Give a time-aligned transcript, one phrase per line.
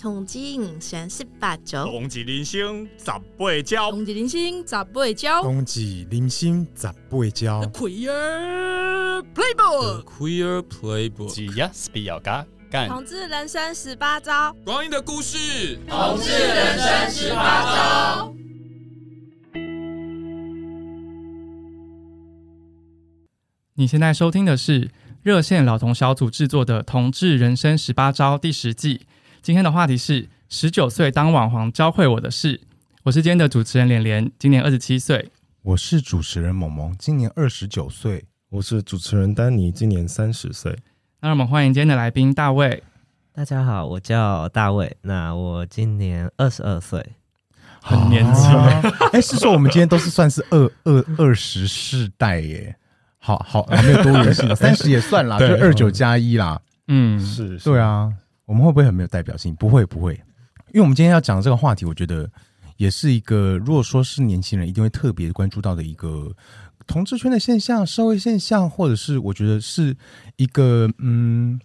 [0.00, 3.06] 同志人生十八招，同志人生十
[3.36, 7.62] 八招，同志人生十八招，同志人生十八招。
[7.72, 12.88] Queer Playbook，Queer Playbook，只要是比较嘎干。
[12.88, 18.32] 同志人生十八招，光阴的故事，同志人生十八招。
[23.74, 24.92] 你现在收听的是
[25.24, 29.08] 热线老同小组制作的《同志人生十八招》第十季。
[29.48, 32.60] 今天的话题是十九岁当网红教会我的事。
[33.02, 35.30] 我是今天的主持人连连，今年二十七岁。
[35.62, 38.26] 我是主持人萌萌，今年二十九岁。
[38.50, 40.76] 我是主持人丹尼，今年三十岁。
[41.22, 42.82] 那我们欢迎今天的来宾大卫。
[43.32, 47.14] 大家好，我叫大卫，那我今年二十二岁，
[47.80, 48.52] 很年轻。
[49.14, 52.76] 哎、啊，是说我们今天都是算是二二二十世代耶？
[53.16, 56.60] 好好，还没有多元性， 三十也算啦，就二九加一啦。
[56.88, 58.12] 嗯，是，是，对啊。
[58.48, 59.54] 我们会不会很没有代表性？
[59.56, 60.14] 不会，不会，
[60.68, 62.28] 因为我们今天要讲的这个话题，我觉得
[62.78, 66.34] 也是一个，如果说是年轻人一定会特别关注到的一个
[66.86, 69.94] 同志圈的现象、社会现象，或者是我觉得是
[70.36, 71.60] 一个，嗯，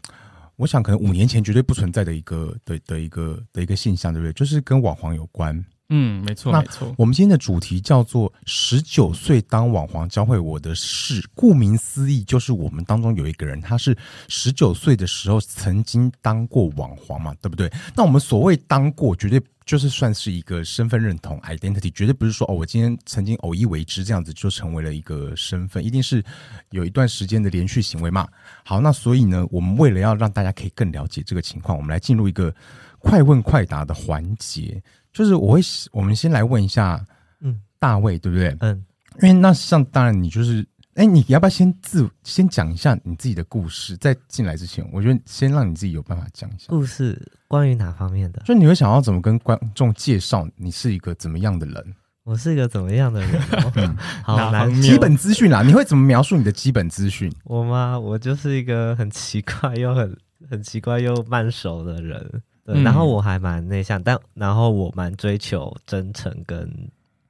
[0.58, 4.34] 我想可能五年前绝对不存在的一个的的一个的一个现象，对不对？
[4.34, 5.64] 就是跟网黄有关。
[5.96, 6.92] 嗯，没错，没错。
[6.98, 11.24] 我们今天的主题叫做“十九岁当网黄教会我的事”。
[11.36, 13.96] 顾名思义，就是我们当中有一个人，他是
[14.28, 17.72] 十九岁的时候曾经当过网黄嘛，对不对？
[17.96, 26.24] 那我们所谓当过，绝对就是算是一个身份认同 （identity），绝对不是说哦，我今天曾经偶一为之这样子就成为了一个身份，一定是
[26.72, 28.28] 有一段时间的连续行为嘛。
[28.64, 32.52] 好，那所以呢，我们为了要让大家可以更了解这个情况，我们来进入一个
[32.98, 34.82] 快问快答的环节。
[35.14, 35.62] 就是我会，
[35.92, 37.06] 我们先来问一下，
[37.40, 38.56] 嗯，大卫对不对？
[38.62, 38.84] 嗯，
[39.22, 43.96] 因为那像当然你就是，哎，你要不要先自先讲一下你自己的故事？
[43.98, 48.42] 在进来之前，我觉得先让你自己有办法讲一下故事，关于哪方面的？
[48.44, 51.96] 就你会想要怎么跟观众介绍你是一个怎么样的人？
[52.24, 53.42] 我是一个怎么样的人？
[53.76, 57.32] 嗯， 好，来基本资讯啦，你会怎么描述你的基本资讯？
[57.44, 58.00] 我吗？
[58.00, 60.18] 我就是一个很奇怪又很
[60.50, 62.42] 很奇怪又慢熟的人。
[62.66, 66.70] 对，然后我还蛮内向，但然后我蛮追求真诚跟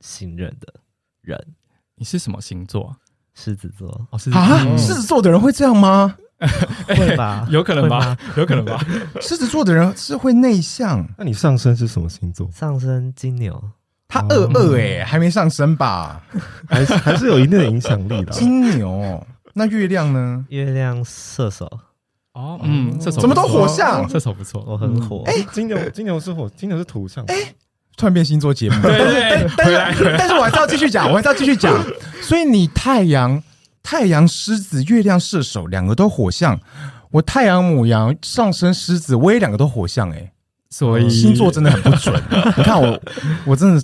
[0.01, 0.73] 信任的
[1.21, 1.39] 人。
[1.95, 2.95] 你是什么星座？
[3.33, 3.89] 狮子座。
[4.11, 4.39] 哦，狮子座。
[4.39, 6.15] 啊，狮子座的人会这样吗？
[6.87, 8.83] 会吧， 有可能吧，有可能吧。
[9.21, 11.07] 狮子座的人是会内向。
[11.17, 12.49] 那你上升是什么星座？
[12.51, 13.71] 上升金牛。
[14.07, 16.21] 他二二哎，还没上升吧？
[16.67, 18.31] 还是还是有一定的影响力的。
[18.33, 20.45] 金牛，那月亮呢？
[20.49, 21.79] 月亮射手。
[22.33, 24.07] 哦，嗯，射手怎么都火象？
[24.09, 25.21] 射手不错，我很火。
[25.25, 27.23] 哎，金牛，金牛是火，金牛是土象。
[27.27, 27.35] 哎，
[27.95, 28.81] 突然变星座节目。
[28.81, 31.79] 对对，但是但是我还是要继续讲，我还是要继续讲。
[32.21, 33.41] 所以你太阳
[33.83, 36.59] 太阳狮子，月亮射手，两个都火象。
[37.11, 40.09] 我太阳母羊上升狮子，我也两个都火象。
[40.11, 40.31] 哎，
[40.71, 42.19] 所以星座真的很不准。
[42.57, 42.99] 你看我，
[43.45, 43.83] 我真的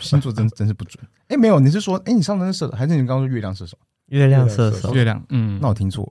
[0.00, 1.04] 星座真真是不准。
[1.28, 3.76] 哎，没有，你是说，哎，你上升射手，还是你刚刚说月亮射手？
[4.06, 5.22] 月亮射手，月亮。
[5.28, 6.10] 嗯，那我听错。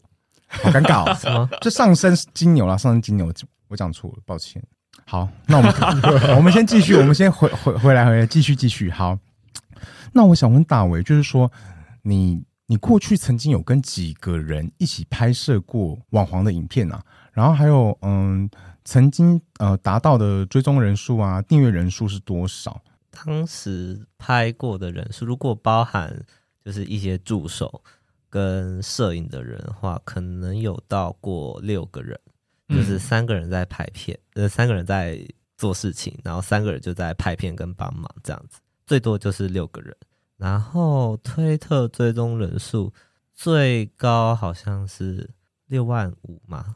[0.52, 1.16] 好尴尬哦！
[1.20, 1.50] 什么？
[1.62, 3.32] 就上升金牛啦，上升金牛，
[3.68, 4.62] 我讲错了，抱歉。
[5.06, 5.74] 好，那我们
[6.38, 8.92] 我们先继续，我们先回回回来回来，继续继续。
[8.92, 9.18] 好，
[10.14, 11.52] 那我想问大伟，就是说，
[12.04, 17.02] 你你过去曾经有跟几个人一起拍摄过网黄的影片啊？
[17.32, 18.50] 然后还有，嗯，
[18.84, 22.82] 曾经呃达到的追踪人数啊，订阅人数是多少？
[23.10, 26.24] 当时拍过的人数，如果包含
[26.64, 27.82] 就是一些助手。
[28.32, 32.18] 跟摄影的人的话，可能有到过六个人，
[32.70, 35.20] 就是三个人在拍片，呃，三个人在
[35.58, 39.94] 做事情，然后三个人就在拍片跟帮忙这样子，最多就是六个人。
[40.38, 42.94] 然后推特追踪人数
[43.36, 45.30] 最高好像是
[45.68, 46.74] 六万五嘛，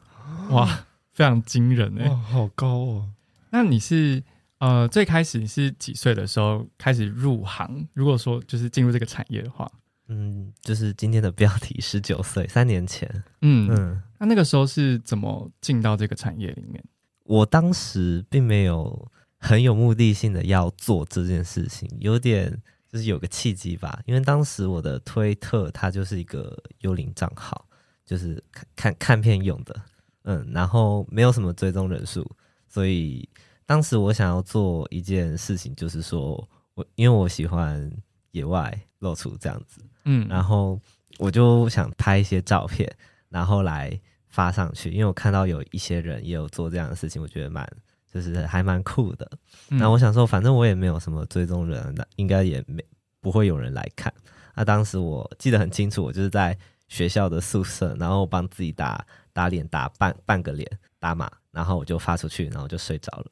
[0.50, 3.10] 哇，非常惊人哎，哇，好高哦。
[3.48, 4.22] 那你是
[4.58, 7.88] 呃最开始你是几岁的时候开始入行？
[7.94, 9.66] 如果说就是进入这个产业的话。
[10.08, 13.10] 嗯，就是今天的标题，十九岁，三年前。
[13.42, 16.82] 嗯嗯，那那个时候是怎么进到这个产业里面？
[17.24, 22.56] 我当时并没有很有目的性的要做这件事情，有点
[22.88, 24.00] 就是有个契机吧。
[24.06, 27.66] 因为当时我的推特它就是一个幽灵账号，
[28.04, 29.82] 就是看看看片用的，
[30.22, 32.24] 嗯，然后没有什么追踪人数，
[32.68, 33.28] 所以
[33.66, 37.90] 当时我想要做一件事情，就是说我因为我喜欢
[38.30, 39.80] 野外露出这样子。
[40.06, 40.80] 嗯，然后
[41.18, 42.90] 我就想拍一些照片，
[43.28, 47.68] 然后来发上去，因为我看到有一些人也有做这样的事情，我觉得蛮
[48.10, 49.30] 就是还蛮酷的。
[49.68, 52.82] 那、嗯、我想说，反正我也没有什么追踪人，那应该也没
[53.20, 54.12] 不会有人来看。
[54.54, 56.56] 那当时我记得很清楚，我就是在
[56.88, 60.66] 学校的宿舍，然后帮自己打打脸，打半半个脸
[60.98, 63.26] 打码，然后我就发出去，然后就睡着了。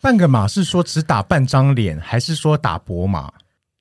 [0.00, 3.32] 半个码是说只打半张脸，还是说打薄码？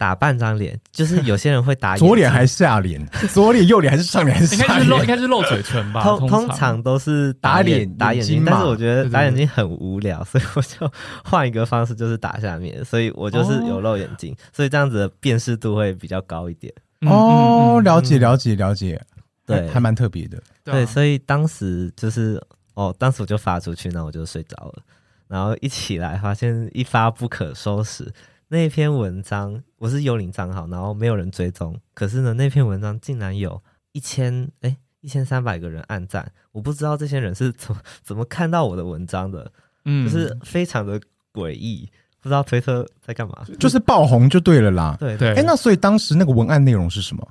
[0.04, 3.02] 打半张脸，就是 有些人会打左脸还是下脸？
[3.32, 4.38] 左脸、右脸还是上脸？
[4.38, 6.04] 还是应该是露，应该是露嘴唇吧。
[6.04, 10.92] 通通常都是打脸、打眼睛，但是我觉得打眼睛很无聊， 所以我就
[11.24, 12.84] 换一个方式，就是打下面。
[12.84, 16.74] 所以我就是有露眼睛，所以这样子的辨识度会比较高一点。
[17.04, 19.02] 哦，了解了解了解，
[19.46, 20.38] 对，还蛮特别的。
[20.66, 22.42] 对，所以当时就是
[22.74, 24.84] 哦，当时我就发出去，那我就睡着了。
[25.30, 28.12] 然后一起来，发现一发不可收拾。
[28.54, 31.76] 那篇文章我是幽灵账号，然后没有人追踪。
[31.96, 33.60] 可是呢，那篇文章竟然有
[33.94, 36.32] 一千哎一千三百个人按赞。
[36.52, 39.52] 我不知道这些人是怎么怎么看到我的文章的，
[39.86, 41.02] 嗯，就是非常的
[41.34, 41.90] 诡异，
[42.22, 44.96] 不知道推特在干嘛，就是爆红就对了啦。
[45.00, 47.28] 对对，哎，那所以当时那个文案内容是什么？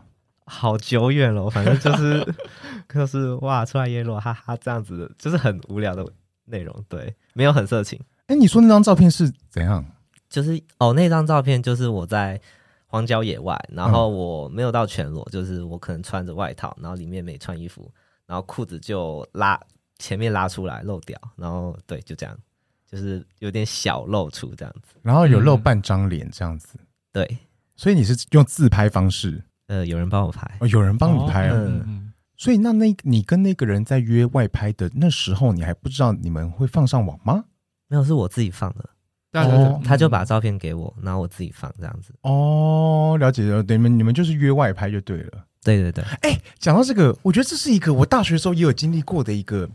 [0.46, 2.34] 好久远了，反正就是
[2.92, 6.04] 就是哇，出来耶罗，哈哈，这样子的，就是很无聊的
[6.46, 8.00] 内容，对，没有很色情。
[8.26, 9.86] 哎，你说那张照片是怎样？
[10.32, 12.40] 就是哦，那张照片就是我在
[12.87, 17.93] 荒郊野外，然后我没有到全裸，嗯、就是我可能穿着外套，然后里面没穿衣服，
[18.26, 19.61] 然后裤子就拉
[19.99, 22.34] 前面拉出来露掉，然后对，就这样，
[22.90, 27.38] 就是有点小露出这样子，然后有露半张脸这样子，嗯、对，
[27.76, 29.43] 所以你是用自拍方式？
[29.67, 37.44] 呃，有人帮我拍，哦，有人帮你拍，啊，哦、嗯，所以那那你跟那个人在约外拍的那时候，你还不知道你们会放上网吗？
[37.88, 38.88] 没有，是我自己放的。
[39.32, 42.12] 对对对，他就把照片给我，然后我自己放这样子。
[42.20, 45.46] 哦，了解了，你们你们就是约外拍就对了。
[45.64, 46.05] 对对对。
[46.20, 49.67] 哎，讲到这个，我觉得这是一个我大学的时候也有经历过的一个，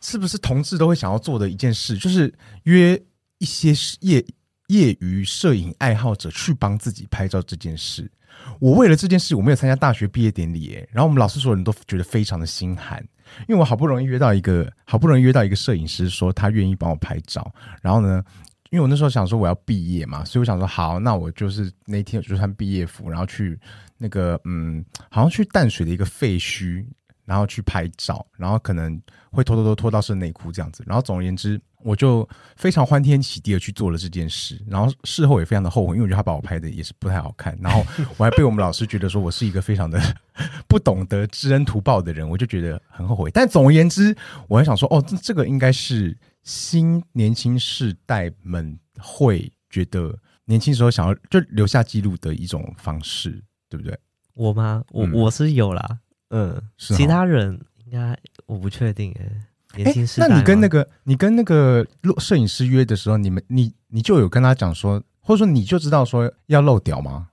[0.00, 2.34] 是不是同志都会想要做的一件事，就是
[2.64, 3.00] 约
[3.38, 4.24] 一些业
[4.66, 8.10] 业余摄影爱好者去帮自己拍照这件事。
[8.58, 13.00] 我为了这件事，我没有参加大学毕业典礼，哎，然后我们老师所有人都觉得非常的心寒，
[13.46, 18.24] 因为我好不容易约到一个，好不容易约到一个摄影师，说他愿意帮我拍照，然后呢。
[18.70, 23.58] 因为我那时候想说我要毕业嘛，所以我想说好，那我就是那天我就穿毕业服，然后去
[23.96, 26.84] 那个嗯，好像去淡水的一个废墟，
[27.24, 29.00] 然后去拍照，然后可能
[29.30, 30.84] 会偷偷偷脱到是内裤这样子。
[30.86, 34.62] 然后总而言之，我就非常欢天喜地的去做了这件事。
[34.68, 37.56] 然后事后也非常的后悔，因为我觉得他把我拍的也是不太好看。
[37.62, 37.82] 然后
[38.18, 39.98] 我还被我们老师觉得说我是一个非常的
[40.68, 43.30] 不懂得知恩图报的人，我就觉得很后悔。
[43.32, 44.14] 但总而言之，
[44.46, 46.14] 我还想说哦，这这个应该是。
[46.48, 53.94] 新年轻世代们会觉得年轻时候想要就留下记录的一种方式，对不对？
[54.32, 54.82] 我吗？
[54.90, 55.98] 我、嗯、我是有啦，
[56.30, 59.30] 嗯，是好其他人应该我不确定哎。
[59.76, 61.86] 年轻世代、欸，那你跟那个你跟那个
[62.16, 67.28] 摄影师约的时候，你们你你就有跟他讲说，或者说你就知道说要露屌吗？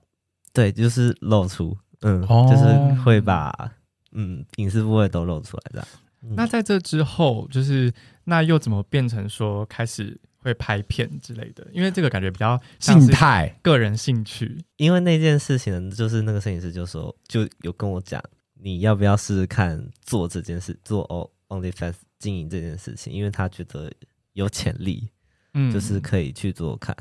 [0.52, 3.72] 对，就是露出，嗯，哦、就是会把
[4.12, 5.88] 嗯隐私部位都露出来这样。
[6.34, 7.92] 那在这之后，就是
[8.24, 11.66] 那又怎么变成说开始会拍片之类的？
[11.72, 14.58] 因为这个感觉比较静态，个人兴趣。
[14.76, 18.22] 因为那件事情，就是那个摄影师就说，就有跟我讲，
[18.54, 21.06] 你要不要试试看做这件事，做
[21.48, 23.12] OnlyFans 经营这件事情？
[23.12, 23.92] 因为他觉得
[24.32, 25.08] 有潜力，
[25.54, 26.96] 嗯，就是可以去做看。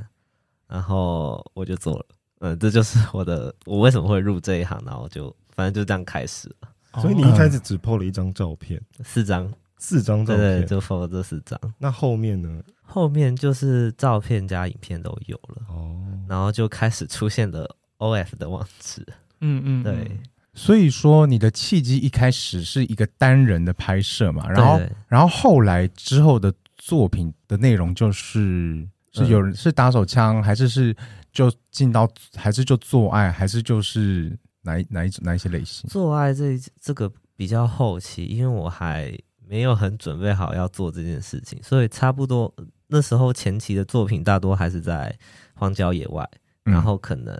[0.67, 2.05] 然后我就做了，
[2.39, 6.69] 嗯，这就是我的，我为什么会入这一行，然后就反正就这样开始了。
[7.01, 11.59] 所以你一开始只 po 了一张照片，四张，四张照片，对，就 po 了这四张。
[11.77, 12.61] 那后面呢？
[12.81, 15.97] 后面就是照片加影片都有了哦，
[16.29, 19.05] 然后就开始出现了 OF 的网址。
[19.41, 20.19] 嗯嗯，对。
[20.53, 30.95] 所以说你的契机一开始是一个单人的拍摄嘛，然后然后后来之后的作品的内容就是是有人是打手枪，还是是
[31.33, 34.37] 就进到，还是就做爱，还是就是。
[34.65, 35.89] 哪一哪一哪一些类型？
[35.89, 39.17] 做爱这这个比较后期，因为我还
[39.47, 42.53] 没有很准备好要做这件事情，所以差不多
[42.87, 45.17] 那时候前期的作品大多还是在
[45.53, 46.29] 荒郊野外，
[46.65, 47.33] 嗯、然后可能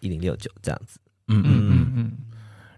[0.00, 0.98] 一零六九这样子。
[1.28, 2.12] 嗯嗯嗯嗯。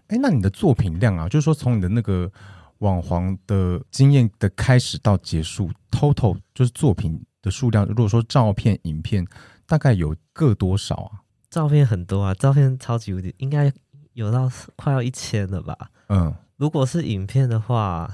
[0.07, 2.31] 哎、欸，那你的作品量啊，就是说从你的那个
[2.79, 9.25] 网黄的经验的开始到结束，total 就是作品的数量，如果说照片、影片，
[9.65, 11.24] 大概有个多少啊？
[11.55, 13.71] 照片很多啊，照片超级无敌，应该
[14.11, 15.89] 有到快要一千了吧？
[16.09, 18.13] 嗯，如果是影片的话，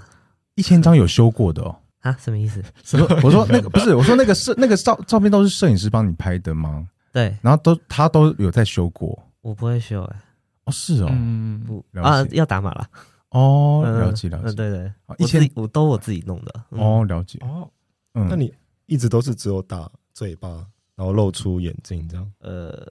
[0.54, 1.76] 一千张有修过的哦。
[2.02, 2.64] 啊，什么意思？
[2.94, 6.88] 我说我说那个不是，我说那个摄那个照照片都是摄影师帮你拍的吗？
[7.12, 9.20] 对，然后都他都有在修过。
[9.42, 10.22] 我不会修哎、欸。
[10.66, 12.88] 哦，是哦，嗯，不啊，要打码了。
[13.30, 14.50] 哦，了解了解。
[14.50, 16.64] 嗯，对对，一千我都我自己弄的。
[16.70, 17.40] 哦，了解。
[17.42, 17.68] 哦，
[18.14, 18.54] 嗯，那你
[18.86, 20.48] 一直都是只有打嘴巴，
[20.96, 22.32] 然后露出眼睛这样？
[22.42, 22.88] 呃。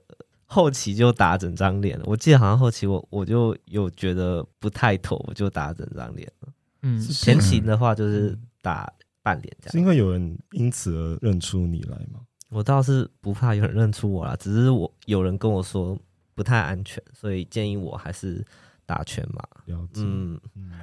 [0.53, 6.49] 后期就打整张脸了，我记得好像后期我我就有觉得不太妥，我就打整张脸了。
[6.81, 8.91] 嗯，前期的话就是打
[9.23, 9.71] 半脸这样。
[9.71, 12.19] 是因为有人因此而认出你来吗？
[12.49, 15.97] 我倒是不怕有人认出我啦，只是我有人跟我说
[16.35, 18.45] 不太安全，所以建议我还是
[18.85, 19.41] 打全麻。
[19.67, 20.01] 了解。
[20.03, 20.37] 嗯，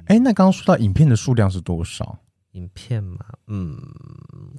[0.07, 2.17] 哎，那刚刚说到影片的数量是多少？
[2.53, 3.77] 影片嘛，嗯，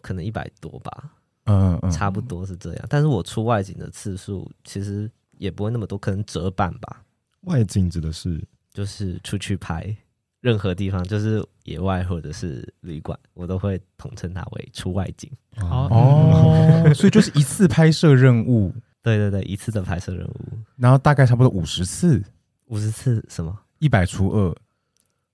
[0.02, 1.16] 可能一百多吧。
[1.50, 2.86] 嗯嗯，差不多是这样。
[2.88, 7.02] 但是我出外景的次数其实也不会那么多，可能折半吧。
[7.42, 8.42] 外景指的是
[8.72, 9.94] 就是出去拍
[10.40, 15.30] 任何地方，就是野外或者是旅馆，我都会统称它为出外景。
[15.56, 22.22] 哦，哦， 所以就是一次拍摄任务，对对对，一次的拍摄任务，然后大概差不多五十次，
[22.66, 23.58] 五十次什么？
[23.78, 24.54] 一百除二。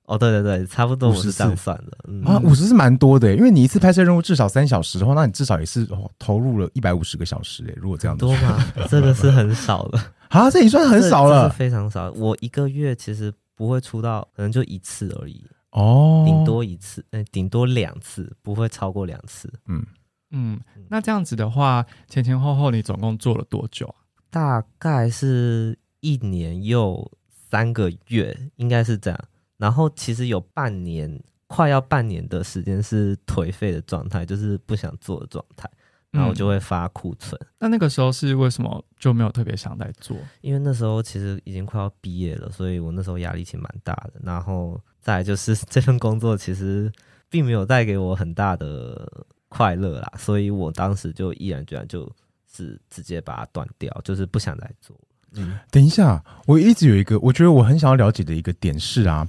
[0.07, 1.99] 哦，对对对，差不多我是这样算的。
[2.09, 5.87] 嗯、啊，五十是蛮多的，因为你一次拍摄任务至少三小时的话，那你至少也是
[6.19, 7.75] 投入了一百五十个小时诶。
[7.77, 8.65] 如果这样多吗？
[8.89, 9.99] 这个是很少的
[10.31, 12.11] 啊，这也算很少了，非常少。
[12.13, 15.45] 我一个月其实不会出到，可能就一次而已。
[15.71, 19.53] 哦，顶多一次，哎，顶多两次，不会超过两次。
[19.67, 19.85] 嗯
[20.31, 23.87] 嗯，那这样子的话，前前后后你总共做了多久？
[23.87, 23.95] 啊
[24.29, 27.11] 大概是一年又
[27.51, 29.19] 三个月，应该是这样。
[29.57, 35.71] 然后其实有半年，快要半年的时间是颓废的状态，就是不想做的状态，
[36.11, 37.41] 然后就会发库存。
[37.43, 37.47] 嗯。
[37.61, 40.17] 那那个时候是为什么就没有特别想来做？
[40.41, 44.21] 因为那时候其实已经快要毕业了，所以我那时候压力其实蛮大的。
[44.23, 46.93] 然后再来就是 这份工作其实
[47.31, 52.13] 并没有带给我很大的快乐啦，所以我当时就毅然决然就
[52.53, 54.99] 是直接把它断掉，就是不想再做。
[55.35, 59.27] 嗯，等一下，我一直有一个我觉得我很想要了解的一个点是啊。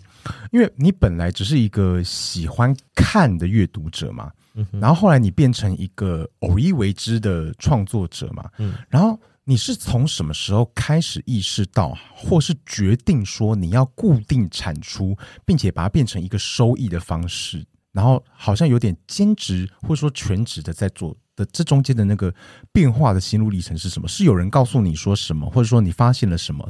[0.52, 22.34] 因为你本来只是一个喜欢看的阅读者嘛，嗯，然后后来你变成一个偶一为之的创作者嘛，嗯，然后你是从什么时候开始意识到，或是决定说你要固定产出，并且把它变成一个收益的方式，然后好像有点兼职或者说全职的在做的，这中间的那个
[22.74, 24.10] 变化的心路历程是什么？
[24.10, 26.70] 是有人告诉你说什么，或者说你发现了什么？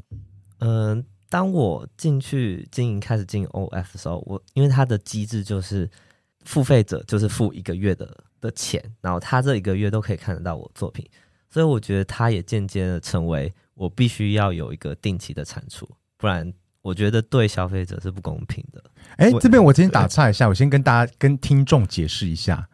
[0.60, 1.04] 嗯。
[1.30, 5.90] 当我进去经营开始经营 OF 的时候，我因为它的机制就是
[6.46, 11.06] 付费者就是付一个月的的钱，然后他这一个月都可以看得到我作品，
[11.50, 15.86] 所以我觉得它也渐渐的成为我必须要有一个定期的产出，
[16.18, 16.50] 不然
[16.88, 18.82] 我觉得对消费者是不公平的。
[19.18, 22.66] 哎，这边我今天打岔一下，我先跟大家跟听众解释一下。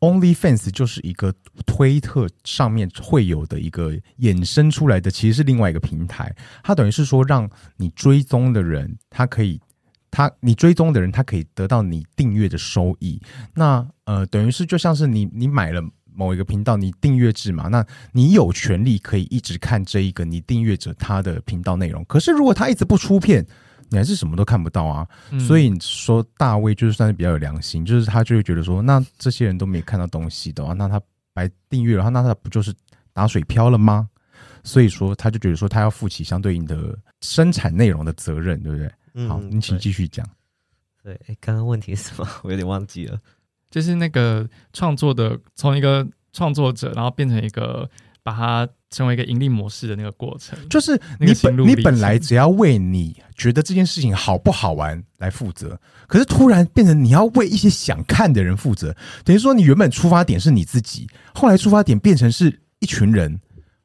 [0.00, 1.34] OnlyFans 就是一个
[1.66, 6.34] 推特上面会有的一个衍生出来的，其实是另外一个平台。
[6.62, 7.46] 它等于是说，让
[7.76, 9.60] 你追踪的人，他可以，
[10.10, 13.20] 他你追踪的人，他可以得到你订阅的收益。
[13.54, 15.82] 那呃，等于是就像是你你买了
[16.18, 22.04] 某一个频道，你订阅制嘛，那你有权利可以一直看这一个你订阅者他的频道内容。
[22.06, 23.46] 可是如果他一直不出片，
[23.88, 31.00] 你还是什么都看不到啊，嗯、所以你说大卫就是算是比较有良心，就是他就会觉得说，那这些人都没看到东西的话，那他
[31.32, 32.74] 白订阅了，那他不就是
[33.12, 34.08] 打水漂了吗？
[34.64, 38.90] 所以说他就觉得说他要负起相对应的生产内容的责任，对不对？
[39.14, 40.28] 嗯、好，你请继续讲。
[41.00, 42.28] 对，哎，刚刚问题是什么？
[42.42, 43.18] 我有点忘记了。
[43.70, 47.88] 就是那个创作的，从一个创作者，然后变成一个
[48.22, 48.68] 把它。
[48.90, 58.96] 成为一个盈利模式的那个过程，就是你本你本来只要为你觉得这件事情好不好玩来负责，可是突然变成你要为一些想看的人负责，
[59.26, 63.38] 等于说你原本出发点是你自己，后来出发点变成是一群人，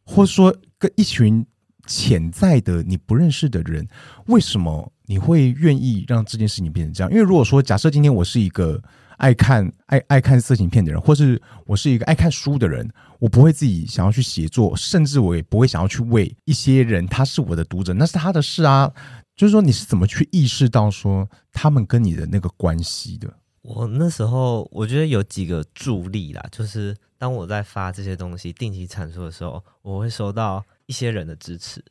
[0.06, 1.46] 或者说跟一群
[1.86, 3.86] 潜在的你不认识的人，
[4.28, 7.12] 为什么你会愿意让这件事情变成这样？
[7.12, 8.82] 因为如果说假设今天我是一个。
[9.24, 12.86] 爱看爱爱看色情片的人，或是我是一个爱看书的人，
[13.20, 18.92] 我不会自己想要去写作，甚至我也不会想要去为一些人，他是我的读者，那是他的事啊。
[19.34, 23.34] 就是说，你是怎么去意识到说他们跟你的那个关系的？
[23.62, 31.82] 我那时候我觉得有几个助力啦，就是当我在发这些东西定期产出的时候，我会收到一些人的支持，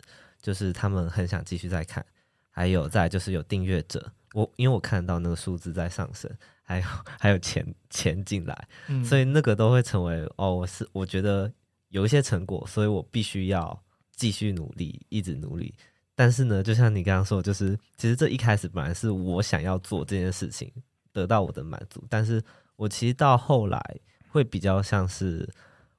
[0.43, 2.05] 就是他们很想继续再看，
[2.51, 6.31] 还有再就是有订阅者，我因为我看到那个数字在上升。
[6.63, 6.85] 还有
[7.19, 11.53] 还有钱钱进来，嗯，所以那个都会成为哦，我是我觉得
[11.89, 13.83] 有一些成果，所以我必须要
[14.15, 15.75] 继续努力，一直努力。
[16.15, 20.71] 但是呢，就像你刚刚说，就是其实这一开始本来是我想要做这件事情，
[21.13, 22.05] 得到我的满足。
[22.09, 22.43] 但是
[22.77, 23.81] 我其实到后来
[24.29, 25.49] 会比较像是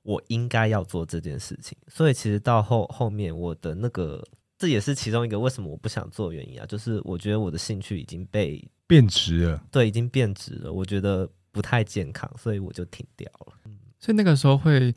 [0.03, 4.23] 我应该要做这件事情，所以其实到后后面我的那个，
[4.57, 8.65] 这也是其中一个为什么我不想做的原因啊，就是我觉得我的兴趣已经被。
[8.93, 10.71] 变质了，对，已经变质了。
[10.71, 13.53] 我觉得不太健康，所以我就停掉了。
[13.99, 14.93] 所以那个时候会，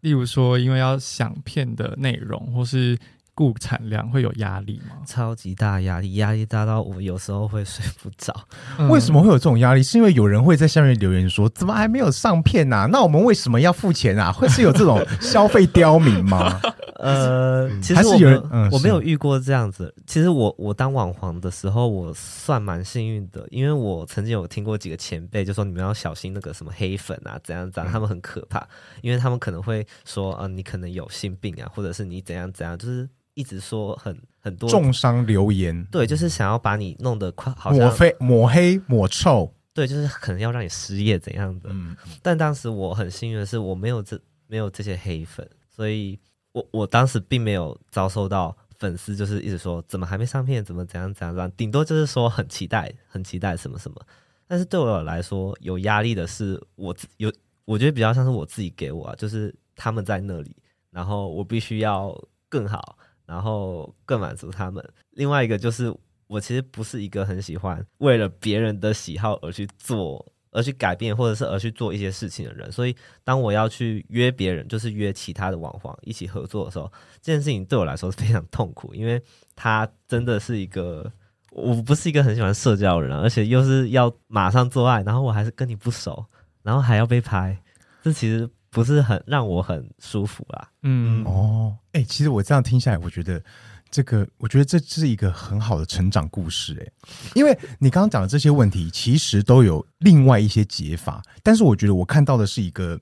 [0.00, 2.98] 例如说，因为要想片的内容，或是
[3.38, 4.96] 顾产量会有压力吗？
[5.06, 8.34] 超级大压力，压力大到我有时候会睡不着。
[8.80, 9.80] 嗯、为什么会有这种压力？
[9.84, 12.88] 是因为有人会在下面留言说：“怎么还没有上片啊？
[12.90, 14.32] 那我们为什么要付钱啊？
[14.34, 16.60] 会是有这种消费刁民吗？”
[16.98, 18.28] 呃，其实还是有
[18.72, 19.94] 我没有遇过这样子。
[20.04, 28.66] 其实我我当网黄的时候，我算蛮幸运的，因为我曾经有听过几个前辈就说：“你们要小心那个什么黑粉啊，怎样怎样，他们很可怕，
[29.00, 41.70] 因为他们可能会说，呃，你可能有性病啊，或者是你怎样怎样，就是一直说很很多重伤留言，对，就是想要把你弄得快，好像抹黑、抹黑、抹臭，对，就是可能要让你失业怎样的。
[41.72, 46.18] 嗯，但当时我很幸运的是，我没有这没有这些黑粉，所以。
[46.52, 54.00] 我我当时并没有遭受到粉丝就是一直说怎么还没上片，怎么怎样怎样怎样，顶多就是说很期待，很期待什么什么。
[54.46, 57.30] 但是对我来说有压力的是我有，
[57.66, 60.56] 我觉得比较像是我自己给我啊，就是他们在那里，
[60.90, 62.18] 然后我必须要
[62.48, 62.97] 更好，
[63.28, 64.84] 然后更满足他们。
[65.10, 65.94] 另外一个就是
[66.26, 70.32] 我其实不是一个很喜欢为了别人的喜好而去做。
[70.50, 79.22] 而去改变，或者是而去做一些事情的人，所以当我要去约别人，就是约其他的网黄一起合作的时候，这件事情对我来说是非常痛苦，因为
[79.54, 81.12] 他真的是一个
[81.50, 86.24] 我不是一个很喜欢社交的人，而且又是要马上做爱，然后我还是跟你不熟，
[86.62, 87.56] 然后还要被拍，
[88.02, 90.70] 这其实不是很让我很舒服啦。
[90.82, 93.42] 嗯，哦，哎、欸，其实我这样听下来，我觉得。
[93.90, 101.22] 这个我觉得这是一个很好的成长故事，哎，因为你刚刚讲的这些问题，其实都有另外一些解法。
[101.42, 103.00] 但是我觉得我看到的是一个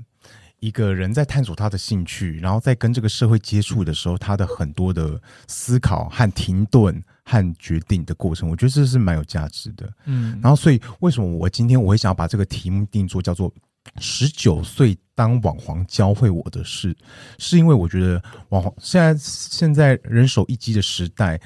[0.60, 9.92] 一个人在探索他的兴趣，然后在跟这个社会接触的时候，他的很多的思考和停顿和决定的过程，我觉得这是蛮有价值的。
[10.04, 13.52] 嗯，然后所以为什么我今天我会想要把这个题目定做叫做？
[13.98, 16.94] 十九岁当网黄教会我的事，
[17.38, 21.40] 是因为我觉得网黄现在现在人手一机的时代，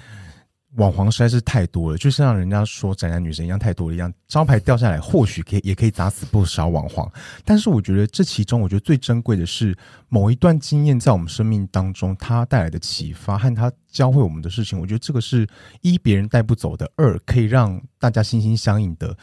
[0.76, 7.10] 网黄实在是太多了，就像人家说宅男女神一样太多了一样，招牌掉下来或许可以也可以砸死不少网黄，
[7.44, 9.76] 但是我觉得这其中我觉得最珍贵的是
[10.08, 15.46] 某一段经验在我们生命当中它带来的启发和它教会我们的事情，我觉得这个是
[15.80, 19.16] 一别人带不走的，二可以让大家心心相印的。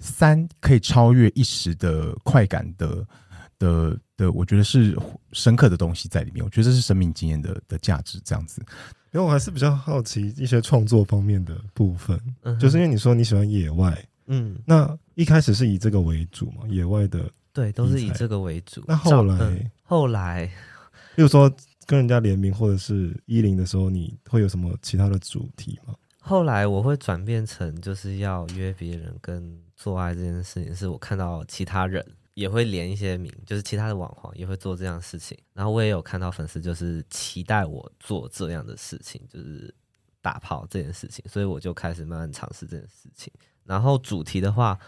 [0.00, 3.06] 三可以超越一时的快感的
[3.58, 4.98] 的的，我觉得是
[5.32, 6.42] 深刻的东西在里面。
[6.42, 8.60] 我觉得这是生命经验的的价值，这样子。
[9.12, 16.66] 因为我还是比较好奇一些创作方面的部分，嗯、就是因为你说你喜欢野外，嗯，那一开始是以这个为主嘛？
[16.68, 18.82] 野外的对，都是以这个为主。
[18.86, 20.46] 那后来，嗯、后来，
[21.14, 21.52] 比如说
[21.86, 25.94] 跟人家联名或者是一零的时候，你会有什么其他的主题吗？
[26.20, 29.60] 后来我会转变成就是要约别人跟。
[29.80, 39.74] 做爱这件事情，是我看到其他人也会连一些名，就是其他的网红也会做这样的事情，然后我也有看到粉丝就是期待我做这样的事情，就是
[40.20, 43.32] 打炮这件事情，所以我就开始慢慢尝试这件事情。
[43.64, 44.78] 然后主题的话，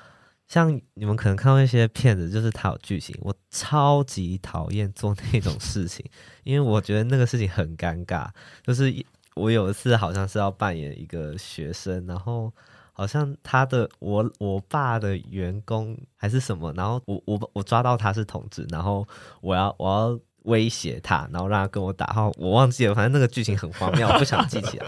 [0.46, 6.04] 像你们可能看到一些片子，就是它有剧情，我超级讨厌做那种事情，
[6.44, 8.28] 因为我觉得那个事情很尴尬。
[8.62, 8.94] 就是
[9.36, 12.52] 我有一次好像是要扮演一个学生，然后。
[12.92, 19.06] 好像他的我我爸的员工还是什么，然后我我我抓到他是同志，然后
[19.40, 20.20] 我要我要。
[20.44, 24.86] 威胁他，然后让他跟我打号，我忘记了，反正那个剧情很荒谬，我不想记起来。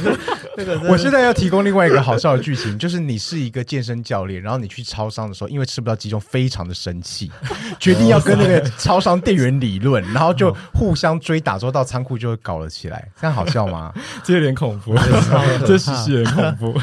[0.56, 7.30] 那个，我现在要提供另外一个好笑的剧情，就是你是一个健身教练，然后你去超商的时候，因为吃不到鸡胸，非常的生气，
[7.80, 13.92] 决定要跟那个超商店员理论，然后就互相追打，之后到仓库就会搞了起来，这样好笑吗？
[14.22, 14.94] 这有点恐怖，
[15.66, 16.80] 这其实有点恐怖。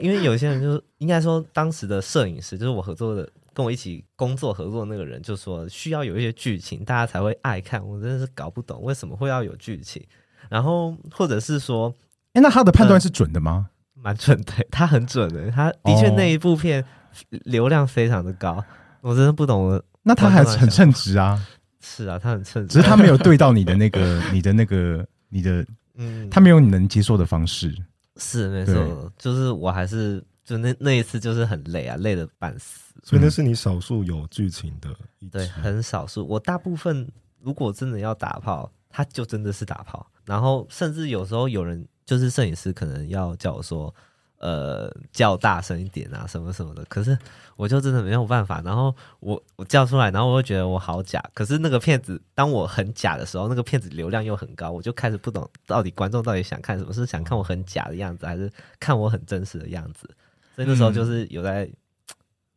[0.00, 3.28] 因为有些人就是应该说，当时的摄影师就是我合作的。
[3.56, 7.82] 跟我一起工作合作那个人就说，需要有一些剧情，大家才会爱看。
[7.82, 10.06] 我真的是搞不懂为什么会要有剧情。
[10.50, 11.90] 然后或者是说，
[12.34, 13.70] 哎，那他的判断是准的吗？
[13.94, 15.50] 蛮准的，他很准的。
[15.50, 16.84] 他的确那一部片
[17.30, 18.62] 流量非常的高，
[19.00, 19.82] 我真的不懂。
[20.02, 21.42] 那他还很称职啊。
[21.80, 27.74] 是啊，他很称职，只是他没有对到你的那个、 你的那个、你的，嗯，他没有你能接受的方式。
[28.16, 30.22] 是没错，就是我还是。
[30.44, 32.85] 就那那一次就是很累啊，累得半死。
[33.06, 36.26] 所以那是你少数有剧情的一，对，很少数。
[36.26, 37.08] 我大部分
[37.40, 40.06] 如果真的要打炮，他就真的是打炮。
[40.24, 43.94] 然后甚至有时候有人就是摄影师，可能要叫我说。
[44.38, 46.84] 呃，叫大声一点啊，什么什么的。
[46.90, 47.18] 可是
[47.56, 48.60] 我就真的没有办法。
[48.60, 51.24] 然后我我叫出来，然后我又觉得我好假。
[51.32, 60.06] 可是那个片子，当我很假的时候，那个片子流量又很高，我就开始不懂到底观众到底想看什么，是想看我很假的样子，还是看我很真实的样子？
[60.54, 61.66] 所以那时候就是有在，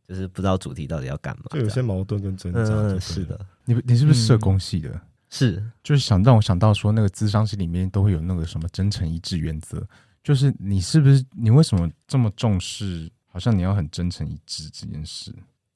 [0.10, 2.60] 就是不知道主题到底要干嘛，就有些矛盾跟挣扎。
[2.60, 3.40] 嗯，是的。
[3.64, 5.00] 你你是不是社工系的？
[5.30, 9.88] 是，就是想让我想到说，那个咨商系里面都会有那个什么真诚一致原则，
[10.24, 13.08] 就是你是不是你为什么这么重视？
[13.28, 15.32] 好像你要很真诚一致这件事。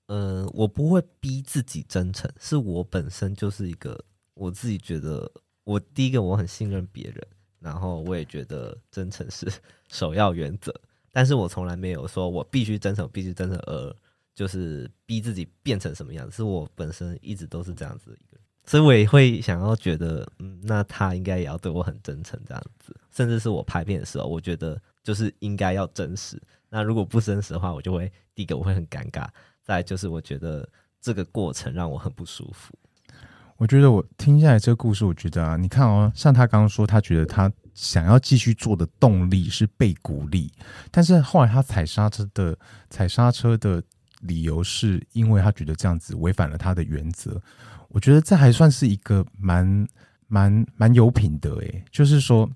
[0.08, 5.32] 呃，我不会逼自己真诚，是我本身就是一个我自己觉得，
[5.64, 7.24] 我第一个我很信任别人，
[7.60, 9.48] 然后我也觉得真诚是
[9.88, 10.74] 首要原则，
[11.12, 13.96] 但是我从来没有说我必须真诚，必须真诚，而
[14.34, 29.28] 就是逼自己变成什么样子，是我本身一直都是这样子一个人，所以我也会想要觉得，嗯，那他应该也要对我很真诚这样子，甚至是我拍片的时候，我觉得就是应该要真实，那如果不真实的话，我就会第一个我会很尴尬。
[29.66, 30.68] 再就是，我觉得
[31.00, 32.78] 这个过程让我很不舒服。
[33.56, 40.52] 我觉得我听下来这个故事，我觉得啊，你看哦，像他刚刚说，他觉得他想要继续做的动力是被鼓励，
[40.92, 42.58] 但是后来他踩刹车的
[42.90, 43.82] 踩刹车的
[44.24, 47.42] 理由是因为他觉得这样子违反了他的原则。
[47.90, 49.88] 我觉得这还算是一个蛮
[50.28, 52.50] 蛮蛮有品德诶，就是说，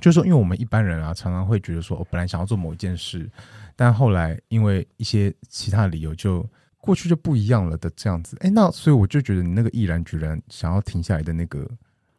[0.00, 3.30] 就是说，因为我们一般人啊，常常会觉得说，我本来想要做某一件事。
[3.74, 6.46] 但后来因为一些其他理由，就
[6.78, 8.36] 过去就不一样了的这样子。
[8.40, 11.66] 哎，那所以我就觉得你那个毅然决然想要停下来的那个，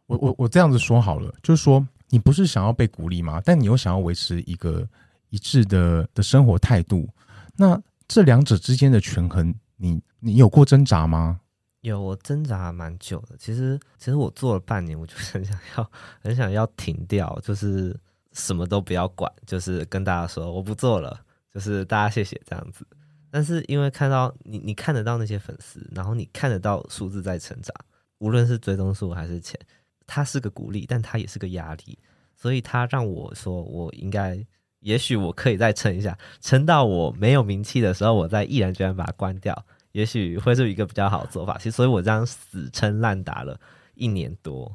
[0.07, 3.41] 我我我这样子说好了，就是说你不是想要被鼓励吗？
[3.45, 4.87] 但你又想要维持一个
[5.29, 7.07] 一致的的生活态度，
[7.55, 11.41] 那这两者之间的权衡，你你有过挣扎吗？
[11.81, 13.35] 有，我挣扎蛮久的。
[13.37, 15.91] 其实其实我做了半年，我就很想要
[16.21, 17.97] 很想要停掉，就是
[18.33, 21.21] 什么都不要管，就是跟大家说我不做了。
[21.53, 22.85] 就是大家谢谢这样子，
[23.31, 27.73] 但是因为看到你，你看得到那些粉丝，然后你看得到数字在成长，
[28.19, 29.59] 无论是追踪数还是钱，
[30.05, 31.97] 它是个鼓励，但它也是个压力，
[32.35, 34.45] 所以它让我说，我应该，
[34.81, 41.57] 也许我可以再撑一下，撑到我没有名气的时候，我再毅然决然把它关掉，也许会是一个比较好的做法。
[41.57, 43.59] 其实，所以我这样死撑烂打了
[43.95, 44.71] 一年多。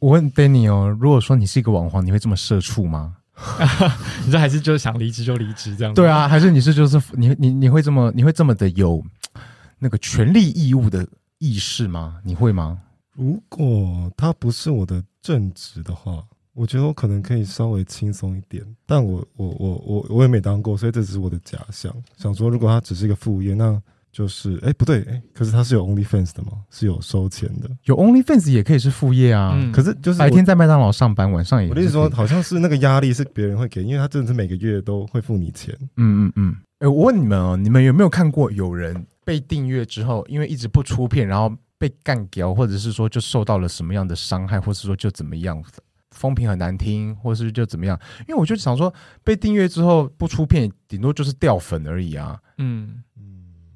[0.00, 3.16] 我问 Danny 哦，如果说你是一个网红，你会这么社畜吗？
[4.24, 5.92] 你这还是就是想离职就离职这样？
[5.92, 9.04] 对啊，还是你是就是你你你会这么你会这么的有
[9.78, 11.06] 那个权利义务的
[11.38, 12.18] 意识吗？
[12.24, 12.80] 你会吗？
[13.12, 16.24] 如果他不是我的正职的话，
[16.56, 18.64] 我觉得我可能可以稍微轻松一点。
[18.84, 21.94] 但我我我我我也没当过，所以这只是我的假想。
[22.16, 23.80] 想说，如果他只是一个副业，那。
[24.12, 26.52] 就是哎、欸、不对哎、欸，可是他是有 OnlyFans 的吗？
[26.70, 29.52] 是有收钱的，有 OnlyFans 也可以是副业啊。
[29.54, 31.68] 嗯、可是就是白天在麦当劳上班，晚上也。
[31.68, 35.76] 我的意思说，好像是那个压力是别人会给，因为他真的是每个月都会付你钱。
[35.98, 36.56] 嗯嗯嗯。
[36.78, 45.62] 哎、欸，我问你们哦，你们有没有看过有人被订阅之后，因为一直不出片，然后被干掉，或者是说就受到了什么样的伤害，或是说就怎么样，
[46.16, 47.96] 风评很难听，或是就怎么样？
[48.26, 52.40] 因为我就想说，被订阅之后不出片，顶多就是掉粉而已啊。
[52.58, 53.02] 嗯。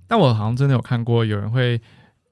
[0.09, 1.81] 但我好像真的有看过有人会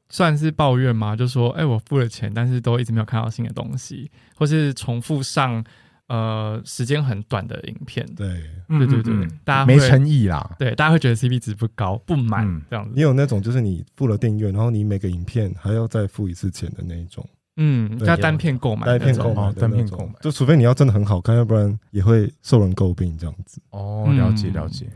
[0.08, 1.14] 算是抱怨吗？
[1.14, 5.64] 就说：“哎、欸，我付了钱，但是都一直没有看到新的东西，或是重复上
[6.08, 8.26] 呃时间很短的影片。”对，
[8.66, 10.56] 对对对，嗯、大家没诚意啦。
[10.58, 12.90] 对，大家会觉得 CP 值不高、不满、嗯、这样子。
[12.96, 17.24] 你有那种就是你付了订阅，然后你每个影片还要再付一次钱的那一种。
[17.60, 20.14] 嗯，叫单片购买，单片购买，单片购买。
[20.20, 23.60] 就除非你要真的很好看，要不然也会受人诟病这样子。
[23.70, 24.86] 哦，了解了解。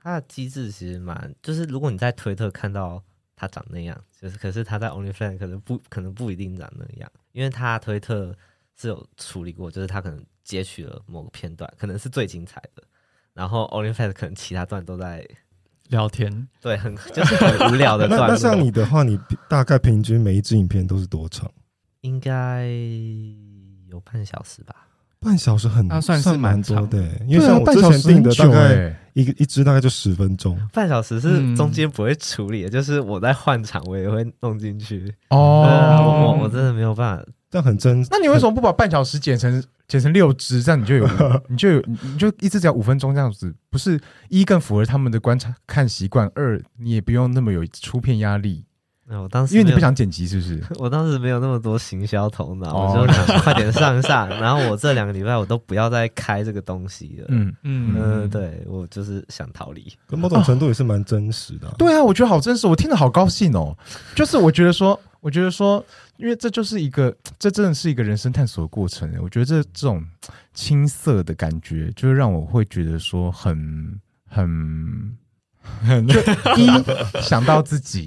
[0.00, 3.02] 它的机制其实蛮，就是如果你在推特看到
[3.34, 8.32] 他长那样，就是可是他在 OnlyFans 可能不可能不一定长那样，因为他推特
[8.76, 12.82] 是有处理过，就是他可能截取了某个片段，可能是最精彩的，
[13.32, 15.26] 然后 OnlyFans 可能其他段都在
[15.88, 18.20] 聊天，对，很就是很无聊的段。
[18.20, 21.50] 那那像你的话，你大概平均每一支影片都是多长？
[22.04, 22.66] 应该
[23.88, 24.74] 有半小时吧。
[25.20, 30.54] 半小时很，那算是蛮多的，因为像我之前订的大概一个一支大概就十分钟。
[30.70, 35.14] 半小时是中间不会处理的，就是我在换场，我也会弄进去。
[35.30, 38.06] 哦，我我真的没有办法，但很真。
[38.10, 41.08] 那你为什么不把半小时剪成剪成六支，这样你就有
[41.48, 48.66] 你就有你就一支只要五分钟这样子，不是一更符合他们的观察看习惯，二你也不用那么有出片压力。
[49.06, 50.62] 那我当时因为你不想剪辑，是不是？
[50.80, 54.26] 我当时没有那么多行销头脑，哦、我就想快点上上。
[54.40, 57.26] 然后我这两个礼拜我都不要再开这个东西了。
[57.28, 59.92] 嗯嗯嗯，对我就是想逃离。
[60.06, 61.76] 可某种程度也是蛮真实的、啊哦。
[61.76, 63.76] 对啊，我觉得好真实，我听得好高兴哦。
[64.14, 65.84] 就是我觉得说，我觉得说，
[66.16, 69.14] 因为这就是一个，这真的是一个人生探索的过程。
[69.22, 70.02] 我觉得这这种
[70.54, 75.14] 青涩的感觉，就是让我会觉得说很很。
[76.08, 76.20] 就
[76.56, 78.06] 一想到自己，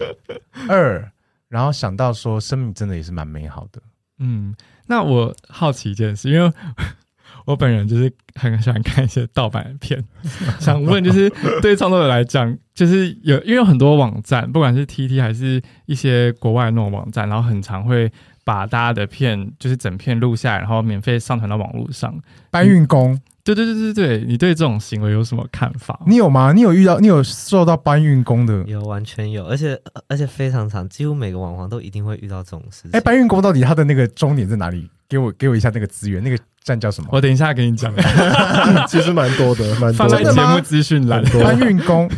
[0.68, 1.12] 二
[1.50, 3.82] 然后想到说生命真的也是蛮美好的。
[4.20, 4.56] 嗯，
[4.88, 6.52] 那我好奇一件事，因为
[7.46, 10.04] 我本人就是很喜欢看一些盗版的片，
[10.60, 11.30] 想问就是
[11.62, 18.12] 对创作者来讲，就是有因为有很多网站，不管是 TT 还是一些国外的那种网站，然后很常会
[18.44, 22.14] 把大家的片就是整片录下来，然后免费上传到网络上。
[22.52, 23.18] 搬运工，
[23.56, 26.00] 对对对对对，你对这种行为有什么看法？
[26.06, 26.54] 你有吗？
[26.54, 27.00] 你有遇到？
[27.00, 28.64] 你有受到搬运工的？
[28.66, 32.92] 有，完全有，而且而且非常长，几乎每个网红都一定会遇到这种事情。
[32.92, 34.90] 哎，搬运工到底他的那个终点在哪里？
[35.10, 37.10] 给我给我一下那个资源，那个站叫什么？
[37.14, 37.94] 我等一下给你讲。
[38.88, 41.24] 其实蛮多的，蛮多的放在节目资讯栏。
[41.42, 42.10] 搬运工。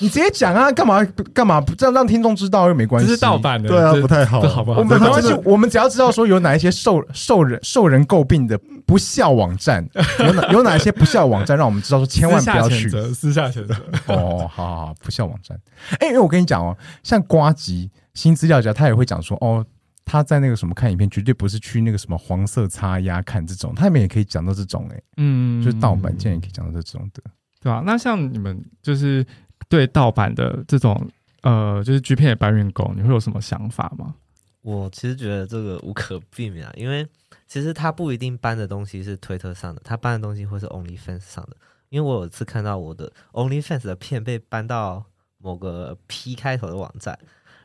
[0.00, 1.60] 你直接讲啊，干嘛干嘛？
[1.76, 3.08] 这样让听众知道又没关系。
[3.08, 4.80] 这是盗版的，对啊，不太好，好不好？
[4.80, 9.86] 我们没关系，我们只要知道说有哪一些受受人受人诟病的不孝网站，
[10.18, 12.88] 有哪有哪一些不孝网站，让我们知道说千万不要去。
[13.12, 13.74] 私下选择。
[14.06, 15.58] 哦，好好好，不孝网站。
[15.98, 19.62] 哎，因为我跟你讲哦，像瓜吉新资料家，他也会讲说，哦，
[20.06, 27.22] 他在那个什么看影片，绝对不是去那个什么黄色插压看这种，他们也可以讲到这种，哎，嗯，就是盗版竟然也可以讲到这种的，
[27.60, 27.82] 对吧？
[27.84, 29.26] 那像你们就是。
[29.70, 31.08] 对盗版的这种
[31.42, 34.14] 呃，就是 G 片的搬运工，你会有什么想法吗？
[34.60, 37.06] 我其实觉得这个无可避免啊，因为
[37.46, 41.56] 其实他不一定搬的东西是推特上的，他搬的东西会是 OnlyFans 上的。
[41.88, 45.02] 因为我有一次看到我的 OnlyFans 的片被搬到
[45.38, 47.18] 某个 P 开头的网站，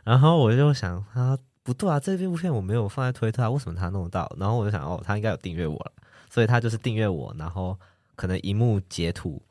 [0.04, 4.34] 然后我就想，啊，不对啊，这部片我没有放在推特啊，为什么他弄得到？
[4.40, 5.92] 然后我就想，哦，他应该有订阅我了，
[6.30, 7.78] 所以他就是订阅我，然后
[8.16, 9.42] 可能萤幕截图。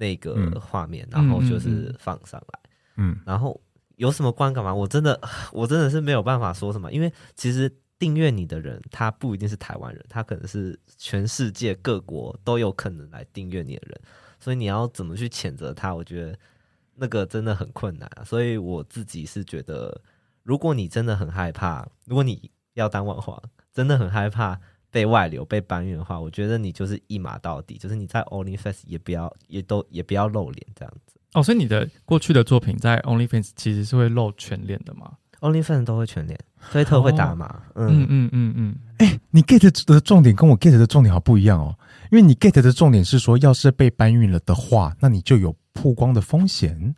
[0.00, 2.60] 那个画面，然后就是放上来，
[2.96, 3.60] 嗯，然后
[3.96, 4.74] 有什么观感吗？
[4.74, 5.20] 我真的，
[5.52, 14.00] 我真的是没有办法说什么，因为其实订阅你的人，他不一定是台湾人，他可能是全世界各国都有可能来订阅你的人，
[14.40, 15.94] 所以你要怎么去谴责他？
[15.94, 16.38] 我觉得
[16.94, 18.24] 那个真的很困难啊。
[18.24, 20.00] 所以我自己是觉得，
[20.42, 23.38] 如果你真的很害怕，如果你要当网红，
[23.70, 24.58] 真的很害怕。
[24.90, 31.18] 被外流、被搬运的话，我觉得你就是一码到底，就是你在 OnlyFans 也不要，也都也不要露脸这样子。
[31.34, 36.38] 哦，所以你的过去的作品在 OnlyFans 其实是会露全脸的吗？OnlyFans 都会全脸，
[36.72, 37.46] 推特会打码。
[37.74, 38.76] 哦、嗯嗯嗯嗯。
[38.98, 41.74] 哎、嗯嗯欸，你 get 的重点跟我 get 的重点好不一样哦，
[42.10, 46.94] 因为你 get 的重点是说，要是被搬运了的话，那你就有曝光的风险。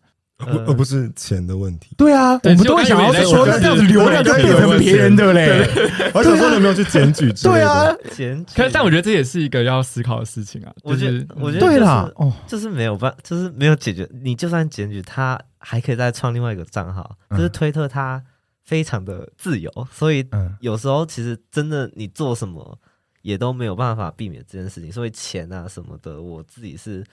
[0.46, 1.94] 而而不是钱的问题。
[1.96, 5.66] 对啊，我们都会想要说，那这样子流量就变成别人的嘞。
[6.14, 7.32] 而且说你有没有去检举？
[7.42, 8.52] 对啊， 检举。
[8.56, 10.72] 可是，但我觉得这也是一个要思考的事情啊。
[10.82, 14.08] 我觉得，我觉得对啦，哦，就是没有办，就是没有解决。
[14.22, 17.16] 你就算检举，他还可以再创另外一个账号。
[17.30, 18.22] 就是推特，它
[18.64, 20.24] 非常的自由，所以
[20.60, 22.78] 有时候其实真的你做什么
[23.22, 24.92] 也都没有办法避免这件事情。
[24.92, 27.04] 所以钱啊什么的，我自己是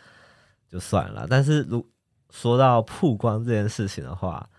[0.69, 1.25] 就算了。
[1.29, 1.85] 但是如
[2.31, 4.49] 说到曝光这件事情的话，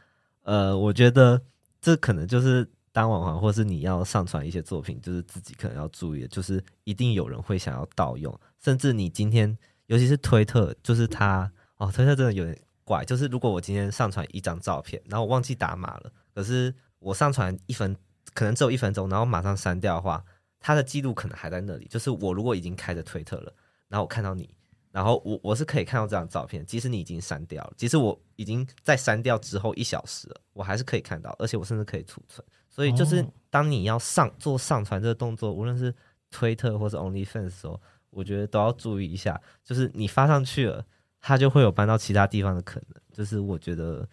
[0.43, 1.41] 呃，我觉得
[1.81, 9.57] 这可能就是当网红，或是你要上传一些作品，就是自己可能要注意的，就是一定有人会想要盗用，甚至你今天，
[9.87, 17.97] 尤其是推特，就是它哦，推特真的有点怪，就是如果我今天上传一张照片，然后我忘记打码了，可是我上传一分，
[18.35, 20.25] 可能只有一分钟，然后马上删掉的话，
[20.59, 23.53] 它的记录可能还在那里，就是我如果已经开着推特了，
[23.89, 24.51] 然后我看到你。
[24.93, 32.45] 然后我我是可以看到这张照片，即使你已经删掉了，即使我已经在删掉之后一小时了，我还是可以看到，而且我甚至可以储存。
[32.69, 35.95] 所以就是当你要上做上传这个动作，无论是
[36.31, 40.85] 推特或是 OnlyFans 的时候，我觉得都要注意一下，就是你发上去了，
[41.21, 43.01] 它就会有搬到其他地方的可能。
[43.13, 44.09] 就是我觉得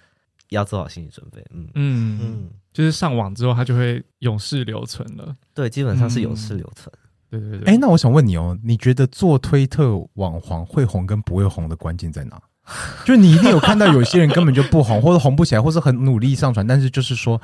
[0.49, 1.43] 要做好心理准备。
[1.51, 5.35] 嗯嗯嗯，就是上网之后它就会永世留存了。
[5.53, 6.91] 对，基本上是永世留存。
[7.01, 12.41] 嗯对对对，哎，那我想问你哦，你觉得做推特网红会红跟不会红的关键在哪？
[13.05, 17.41] 就你一定有看到有些人根本就不红，或者红不起来，或是很努力上传，但是就是说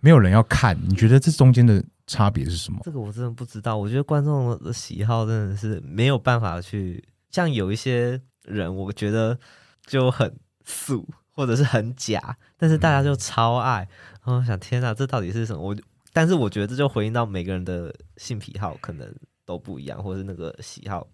[0.00, 0.78] 没有人要看。
[0.88, 2.80] 你觉得这中间的差别是什么？
[2.82, 3.76] 这个我真的不知道。
[3.76, 9.38] 我觉得观众的喜好真的是没有办法去，像有一些人，我觉得
[9.86, 13.86] 就很素或者是很假，但是大家就超爱。
[14.24, 15.60] 然后我想，天哪，这到底是什么？
[15.60, 15.76] 我。
[16.16, 21.06] 但是我觉得这就回应到每个人的性癖好可能都不一样，或是那个喜好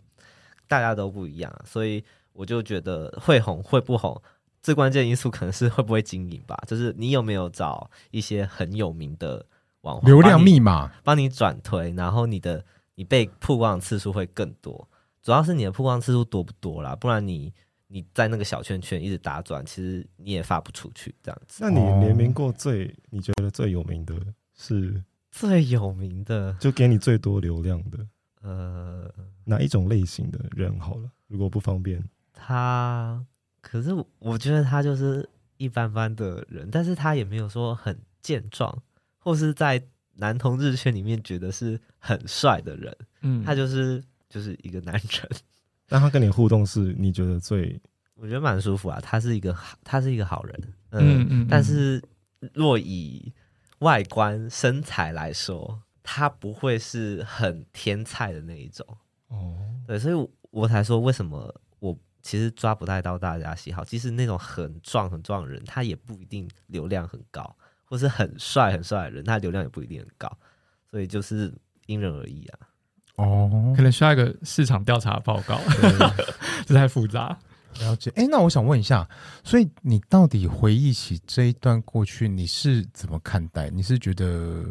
[0.68, 4.22] 大家都不一样，所以我就觉得会红会不红，
[4.62, 6.56] 最关键因素可能是会不会经营吧。
[6.68, 9.44] 就是你有没有找一些很有名的
[9.80, 14.88] 网红，流量密码帮你转推，然后你的你被曝光的次数会更多。
[15.20, 17.52] 主要是你的曝光次数多不多啦，不然你
[17.88, 21.58] 你在那个小圈圈一直打转，其实你也发不出去这样子。
[21.60, 24.14] 那你联名过最你觉得最有名的？
[24.62, 25.02] 是。
[25.34, 28.06] 最有名的，就给你最多流量的，
[28.42, 29.10] 呃，
[29.46, 31.10] 哪一种类型的人好了？
[31.26, 33.24] 如果不方便，他，
[33.62, 38.82] 可是我觉得他就是一般般的人，但是他也没有说很健壮，
[39.16, 39.82] 或是在
[40.16, 45.28] 男同志圈里面觉得是很帅的人，嗯，他就是就是一个男人，
[45.88, 47.80] 但他跟你互动是你觉得最，
[48.16, 52.02] 我觉得蛮舒服啊，他是一个他是一个好人，嗯嗯，嗯，但是
[52.52, 53.32] 若以
[53.82, 58.86] 外观身材来说，他不会是很天菜的那一种。
[59.28, 63.84] 哦，对，所以我，才说为什么我其实抓不太到大家喜好。
[63.84, 70.30] 即使那种很壮很壮的人，他也不一定流量很高，或是很帅很帅的人，他流量也不一定很高。
[70.90, 71.52] 所以就是
[71.86, 72.58] 因人而异啊。
[73.16, 75.60] 哦，可能需要一个市场调查报告，
[76.66, 77.36] 这太复杂。
[77.80, 78.12] 了解。
[78.16, 79.08] 哎，那我想问一下，
[79.42, 83.70] 所以你到底回忆起这一段过去，你是怎么看待？
[83.70, 84.64] 你是觉得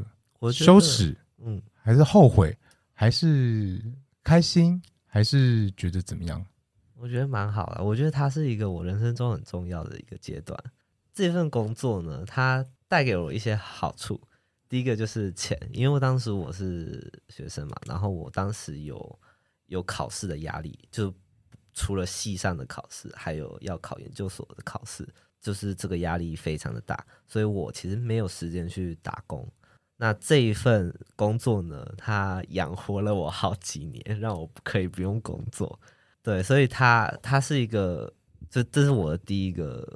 [0.52, 2.58] 羞耻，嗯，还是后悔，
[2.94, 3.82] 还是
[4.24, 6.46] 开心，还是觉得怎么样？
[6.96, 7.84] 我觉得蛮好的。
[7.84, 10.58] 我觉得它是一个我人生中很重要的一个阶段。
[11.14, 14.22] 这份工作呢，它带给我一些好处。
[14.70, 19.20] 第一个就是钱，因为我当时我是学生嘛，然后我当时有
[19.66, 21.14] 有考试的压力，就。
[21.74, 25.08] 除了系上的考试，还有要考研究所的考试，
[25.40, 29.48] 就是这个压力非常的大，所以我其实没有时间去打工。
[29.98, 35.80] 那这一份工作呢，它养活了我好几年，让我可以不用工作。
[36.24, 38.12] 对，所以它它是一个，
[38.50, 39.88] 这这是我的第一个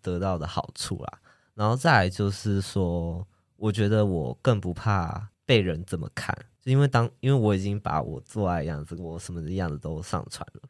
[0.00, 1.18] 得到的好处啦。
[1.54, 6.36] 然后再来就是说，我觉得我更不怕被人怎么看。
[6.64, 10.62] 因为当因为我已经把我做爱样子，我什么的样子都上传了，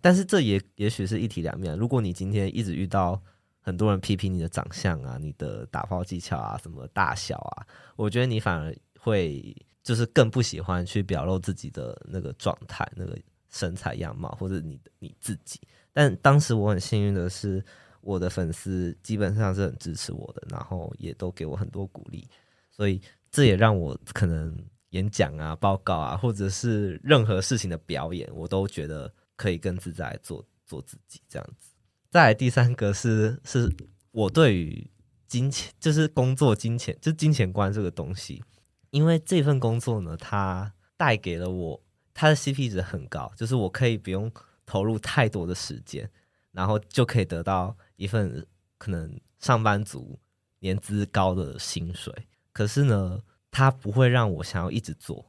[0.00, 1.76] 但是这也也许是一体两面。
[1.76, 3.20] 如果你今天一直遇到
[3.60, 15.60] 很多人批评你的长相啊、你的打炮技巧啊、什么大小啊，我觉得你反而会就是更不喜欢去表露自己的那个状态、那个身材样貌或者你你自己。
[15.92, 17.64] 但当时我很幸运的是，
[18.00, 22.26] 我的粉丝基本上是很支持我的，然后也都给我很多鼓励，
[22.70, 24.56] 所以这也让我可能。
[24.92, 31.70] 演讲啊、报告啊，或者是任何事情的表演，我都觉得可以更自在做做自己这样子。
[32.10, 33.74] 再来第三个是，是
[34.10, 34.90] 我对于
[35.26, 38.42] 金钱，就是工作金钱，就金钱观这个东西，
[38.90, 44.32] 因为这份工作呢，它带给了我，它的 CP 值很高，就是我可以不用
[44.66, 46.10] 投入太多的时间，
[46.50, 48.44] 然后就可以得到一份
[48.78, 50.18] 可能上班族
[50.60, 52.12] 年资高的薪水。
[52.52, 55.27] 可是呢，他不会让我想要一直做，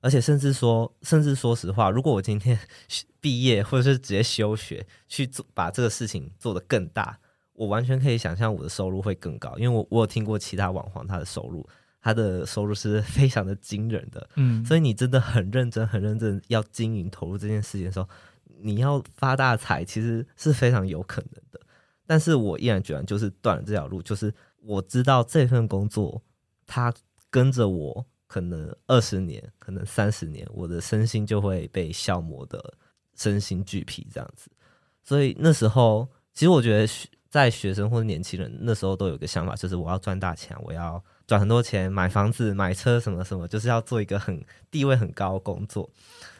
[0.00, 2.58] 而且甚至说，甚至说实话，如果我今天
[3.20, 7.18] 毕业或者是直接休学去做，把这个事情做得更大，
[7.52, 11.68] 我完全可以想象我的收入会更高，因为我我有听过其他网黄他的收入，
[12.00, 18.08] 他的收入是 非常的惊人的，嗯，所以你真的很认真、很认真要经营投入这件事情的时候，
[18.62, 21.60] 你要发大财其实是非常有可能的，
[22.06, 24.32] 但是我毅然决然就是断了这条路，就是
[24.62, 26.22] 我知道这份工作
[26.66, 26.92] 它。
[27.32, 32.74] 跟着我可能二十年，可能三十年，我的身心就会被消磨的
[33.16, 34.48] 身心俱疲这样子。
[35.02, 36.86] 所以那时候，其实我觉得
[37.28, 44.40] 在学生或者年轻人那时候都有个想法，就是我要赚大钱，我要赚很多钱，买房子、买车什么什么，就是要做一个很
[44.70, 45.90] 地位很高的工作。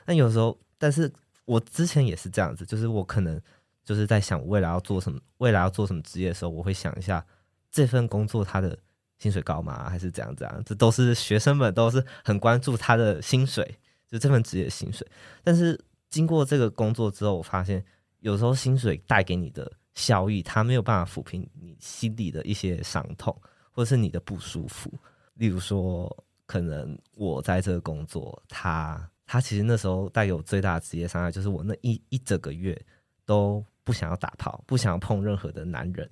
[0.07, 1.13] 那有时候，但是
[1.45, 3.43] 我之前也是这样子，就是我可能
[3.85, 7.27] 就是在想未来要做什么，未来要做什么职业的时候，我会想一下
[7.69, 8.79] 这份工作它的。
[9.21, 9.89] 薪水高吗？
[9.89, 10.63] 还是怎样怎样？
[10.65, 13.79] 这都是学生们都是很关注他的薪水，
[14.09, 15.07] 就这份职业的薪水。
[15.45, 15.79] 但是
[16.09, 17.85] 经过这个工作之后，我发现
[18.21, 23.39] 有时候薪水带给你的效益，它没有办法抚平你心里的一些伤痛，
[23.71, 24.91] 或者是你的不舒服。
[25.35, 32.81] 例如说，可能我在这个工作，他他其实那时候带给我最大的职业伤害，就是我那一一整个月
[33.27, 36.11] 都不想要打炮，不想要碰任何的男人。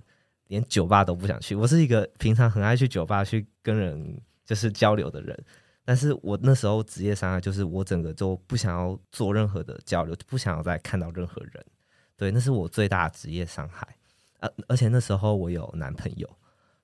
[0.49, 1.55] 连酒吧都不想去。
[1.55, 5.39] 我是一个平常很爱去酒吧去跟人就是交流的人，
[5.85, 11.65] 但是我那时候职业伤害就是我整个就不想要做任何的交流，不想要再看到任何人。
[12.17, 13.87] 对，那是我最大的职业伤害。
[14.41, 16.29] 而而且那时候我有男朋友，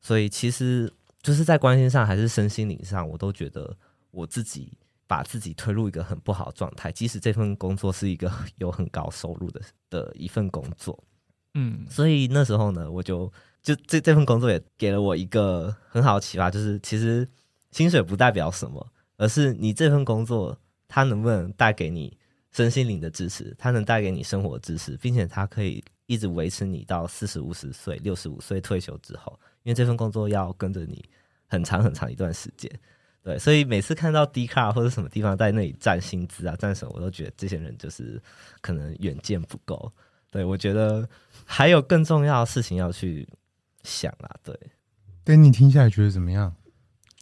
[0.01, 3.77] 所以其实就是在关心上还是身心灵上，我都觉得
[4.11, 6.93] 我自己把自己推入一个很不好的状态。
[6.93, 11.03] 即使这份工作是一个 有很高收入的的一份工作，
[11.55, 13.33] 嗯，所以那时候呢，我就。
[13.65, 17.27] 就这这份工作也给了我一个很好的启发，就是其实
[17.71, 22.15] 薪水不代表什么，而是你这份工作它能不能带给你
[22.53, 31.03] 身心灵的支持，它能带给你生活的支持，并且它可以一直维持你到四十五十岁、六十五岁退休之后，因为这份工作要跟着你
[31.47, 32.71] 很长很长一段时间。
[33.23, 38.21] 对，所以每次看到 D 卡或者什么地方在那里占薪资啊、占什么，我都觉得这些人就是
[38.61, 39.91] 可能远见不够。
[40.31, 41.09] 对，我觉得
[41.47, 43.27] 还有更重要的事情要去。
[43.85, 44.59] 想啦，对，
[45.23, 46.53] 跟你听下来觉得怎么样？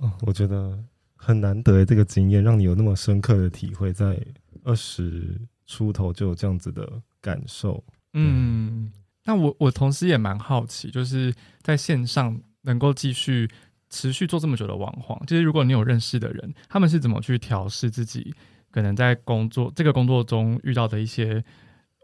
[0.00, 0.82] 哦，我觉得
[1.14, 4.18] 很难得这个经验，让你有那么深刻的体会，在
[4.64, 7.84] 二十出头就有这样子的感受。
[8.14, 8.90] 嗯，
[9.24, 13.48] 那我我同时也蛮好奇，就是在线上能够继续
[13.90, 18.34] 持续做这么久的网黄，就是如果你有认识的人，他们是怎么去调试自己
[18.70, 21.44] 可能在工作这个工作中遇到的一些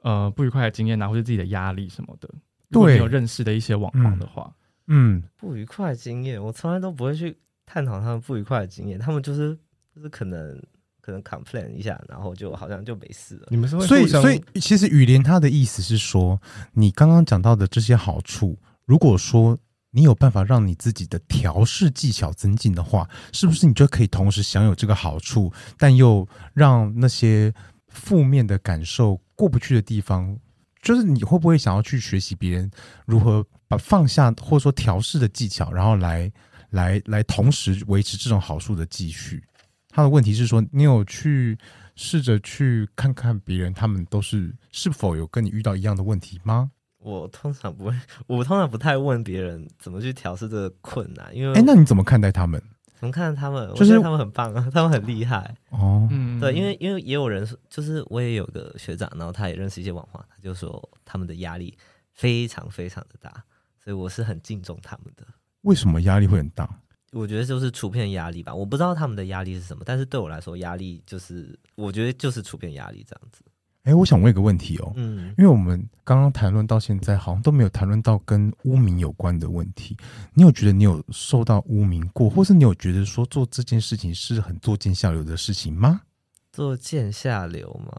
[0.02, 2.28] 呃不愉快的经验啊，或者自己的压力什么的？
[2.70, 4.52] 如果你有认识的一些网红的话，
[4.88, 9.56] 嗯，不愉快的经验，我从来都不会去探讨他们不愉快的经验，他们就是
[9.94, 10.60] 就是可能
[11.00, 13.46] 可能 complain 一下，然后就好像就没事了。
[13.50, 16.40] 你们是会所以所以其实雨莲他的意思是说，
[16.72, 19.58] 你刚刚讲到的这些好处，如果说
[19.90, 27.52] 你有办法让你自己的调试技巧增进的话，是不是你就可以同时享有这个好处，但又让那些
[27.88, 30.38] 负面的感受过不去的地方？
[30.82, 32.70] 就是你会不会想要去学习别人
[33.06, 36.30] 如何把放下或者说调试的技巧，然后来
[36.70, 39.42] 来来同时维持这种好处的继续？
[39.90, 41.58] 他的问题是说，你有去
[41.96, 46.70] 试着去看看别人，他们都是是否有跟你遇到一样的问题吗？
[47.00, 47.94] 我通常不会，
[48.26, 52.62] 我通常不太问别人怎么去调试这个困难，因为哎、欸，那你怎么看待他们？
[52.98, 53.68] 怎么看到他们？
[53.74, 56.08] 就是我觉得他们很棒啊， 他们很厉害哦。
[56.10, 61.76] 嗯，对，因为因为也有人说，就是我也有个学长，然后他也认识一些网黄，他就说他们的压力
[62.12, 63.30] 非常非常的大，
[63.82, 65.24] 所以我是很敬重他们的。
[65.62, 66.68] 为什么压力会很大？
[67.12, 73.42] 我觉得就是处遍压力吧，我不知道他们的压力是什么，但是对我来说，压力就是我觉得就是处遍压力这样子。
[73.84, 79.96] 哎、欸，我想问一个问题哦，嗯，因为我们刚刚谈论到现在，好像都没有谈论到跟污名有关的问题。
[80.34, 86.02] 你有觉得你有受到污名过，或是你有觉得说做这件事情是很作贱下流的事情吗？
[86.52, 87.96] 作贱下流嘛，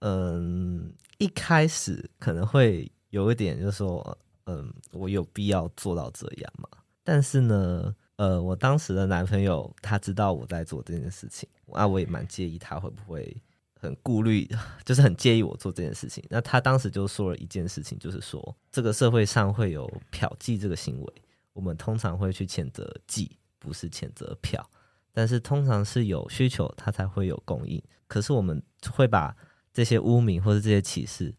[0.00, 6.68] 嗯，一开始可能会有一点，就是说，嗯，我有必要做到这样嘛？
[7.02, 13.36] 但是呢，呃，我当时的男朋友他知道我在做这件事情，啊，我也蛮介意他会不会。
[13.80, 14.46] 很顾虑，
[14.84, 16.22] 就是很介意我做这件事情。
[16.28, 21.12] 那他当时就说了一件事情，就是说这个社会上会有嫖妓这个行为，
[21.54, 24.64] 我们通常会去谴责妓，不是谴责嫖。
[25.12, 27.82] 但是通常是有需求，它才会有供应。
[28.06, 28.62] 可是我们
[28.92, 29.34] 会把
[29.72, 31.34] 这些污名或者这些歧视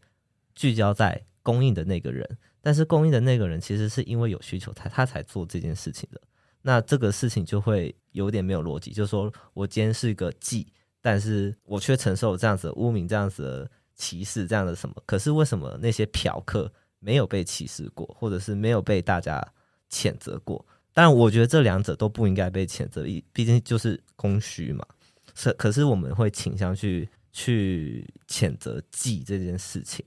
[0.54, 6.20] 聚焦在供应的那个人，但是供应的那个人其实是因为有需求，他他才做这件事情的。
[6.62, 10.66] 那这个事情就会有点没有逻辑，就是说我今天是一个妓。
[11.04, 14.94] 但是我却承受这样子的污名，这样子的歧视，这样的什么？
[15.04, 19.44] 可是为什么那些嫖客没有被歧视过，或者是没有被大家
[19.90, 20.64] 谴责过？
[20.94, 24.86] 但我觉得这两者都不应该被谴责，毕竟就是供需嘛。
[25.34, 30.04] 是，可是我们会倾向去去谴责妓这件事情。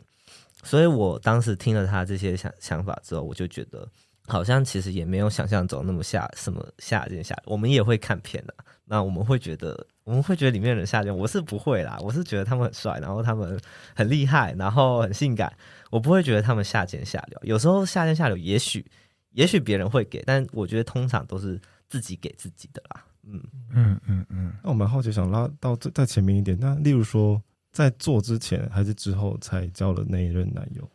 [0.63, 3.85] 所以我当时听了他这些想想法之后，我就觉得
[4.27, 7.35] 好像其实也没有想象中那么下什么下贱下。
[7.45, 9.85] 我们也会看片的，那我们会觉得。
[10.05, 11.97] 我们会觉得里面的人下贱，我是不会啦。
[11.99, 13.59] 我是觉得他们很帅，然后他们
[13.95, 15.51] 很厉害，然后很性感。
[15.89, 17.39] 我不会觉得他们下贱下流。
[17.43, 18.85] 有时候下贱下流，也许
[19.31, 23.03] 也许别人会给，但我觉得通常都是自己给自己的啦。
[23.23, 24.53] 嗯嗯嗯嗯。
[24.63, 26.55] 那我蛮好奇，想拉到再再前面一点。
[26.59, 27.41] 那例如说，
[27.71, 30.87] 在做之前还是之后才交了那一任男友？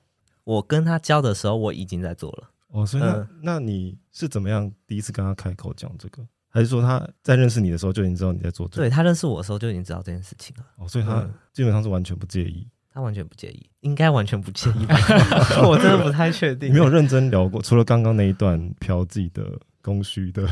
[0.44, 2.48] 我跟他交的时候，我已经在做了。
[2.68, 6.24] 哦，所以那、嗯、那你是怎么样第一次跟他开口讲这个？
[6.52, 8.82] 还是说他在认识你的时候就已经知道你在做这个？
[8.82, 10.64] 对，他认识我的时候就已经知道这件事情了。
[10.76, 12.66] 哦，所以他基本上是完全不介意。
[12.66, 14.96] 嗯、他完全不介意，应该完全不介意吧？
[15.64, 16.68] 我真的不太确定。
[16.68, 20.48] 你没有认真聊过，除了刚刚那一段嫖妓的供需的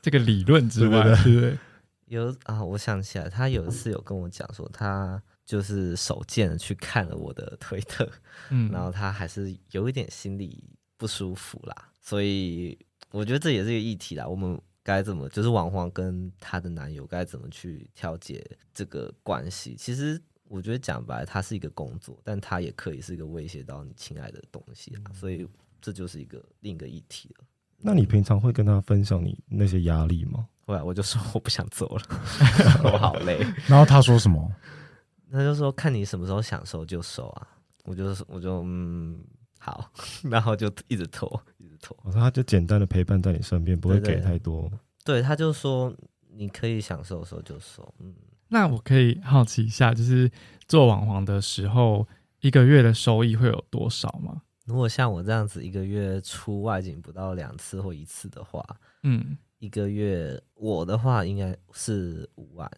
[0.00, 1.58] 这个理论之外，对不对？
[2.06, 8.10] 有啊，我想起来，他有一次有跟我讲说，他就是手贱的去看了我的推特，
[8.48, 10.64] 嗯， 然后他还是有一点心里
[10.96, 11.74] 不舒服啦。
[12.00, 12.78] 所以
[13.10, 14.26] 我觉得这也是一个议题啦。
[14.26, 14.58] 我们。
[14.82, 19.74] 该怎么就是王黄跟她的男友该怎么去调节这个关系？
[19.76, 25.12] 其实我觉得讲白了，它是一个工作，但它也可以是一个威胁到你亲爱的东西啊。
[25.12, 25.46] 所以
[25.80, 27.44] 这就是一个另一个议题了。
[27.78, 30.46] 那你平常会跟他分享你那些压力吗？
[30.64, 32.04] 后来我就说我不想做了，
[32.84, 33.38] 我好累。
[33.66, 34.48] 然后他说什么？
[35.32, 37.48] 他就说看你什么时候想收就收啊。
[37.84, 39.18] 我就我就嗯
[39.64, 39.88] 好，
[40.28, 41.40] 然后就一直拖。
[41.58, 44.68] 一直拖我说他就简单的陪伴在你身边，不会给太多。
[45.04, 45.94] 对，对，他就说
[46.34, 47.94] 你可以享受的时候就收。
[48.00, 48.12] 嗯，
[48.48, 50.28] 那我可以好奇一下，就是
[50.66, 52.08] 做网黄的时候，
[52.40, 54.42] 一个月的收益会有多少吗？
[54.64, 58.64] 如果像我这样子，一个月出外景不到两次或一次的话，
[59.04, 62.68] 嗯，一个月我的话应该是五万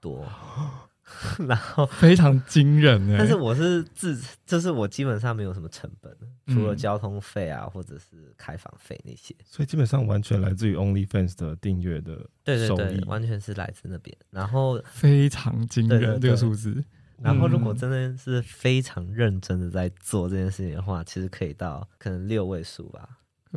[0.00, 0.24] 多。
[1.46, 6.12] 然后非常惊人哎，但是我是自，就是我基本上没有什么成本，
[6.48, 14.16] 除了交通费啊，或者是开房费那些，所以基本上完全来自于 OnlyFans 的订阅的，对对对，完全是来自那边。
[14.30, 16.84] 然后非常惊人这个数字。
[17.22, 23.08] 然后如果真的是非常认真的在做这件事情的话，其实可以到可能六位数吧。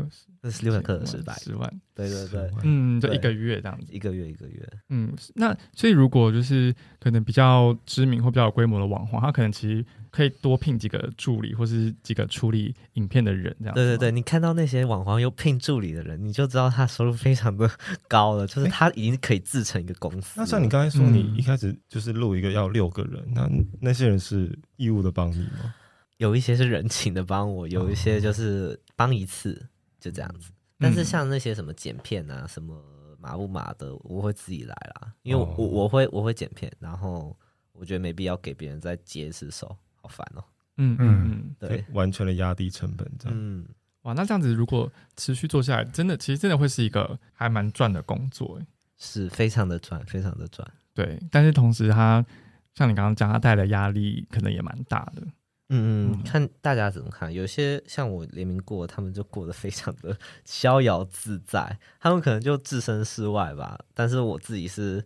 [0.04, 13.76] 克斯，二十六个克斯百，十万，对对对，嗯，就一个月这样子，一个月一个月，嗯，那所以如果就是可能比较知名或比较有规模的网红，他可能其实可以多聘几个助理，或是几个处理影片的人这样。
[13.76, 17.70] 对对对，你看到那些网红又聘助理的人，你就知道他收入非常的
[18.08, 20.34] 高了，就是 他已经可以自成一个公司。
[20.38, 23.50] 那像你刚才说，你一开始就是录一个要六个人，那
[23.82, 25.76] 那些人是义务的帮你吗？
[26.18, 29.66] 有一些是人情的帮我，有一些就是帮一次，
[30.00, 30.52] 就这样子。
[30.78, 32.82] 但是像那些什么剪片啊，什么
[33.20, 37.38] 码不码的，我会自己来啦，因为我我，我会我会剪片，然后
[37.74, 40.44] 我觉得没必要给别人再接一次手，好烦哦。
[40.78, 43.38] 嗯嗯嗯，对，完全的压低成本这样。
[43.38, 43.68] 嗯，
[44.04, 48.58] 哇，那这样子如果持续做下来，真的其实真的会是一个还蛮赚的工作，
[48.98, 50.66] 是非常的赚，非常的赚。
[50.94, 52.26] 对，但是同时它
[52.74, 55.28] 像你刚刚讲，它带来的压力可能也蛮大的。
[55.70, 57.32] 嗯嗯，看大家怎么看。
[57.32, 63.80] 有些像我联名过，他们就过得非常的逍遥自在，他们可能就置身事外吧。
[63.94, 65.06] 但是我自己是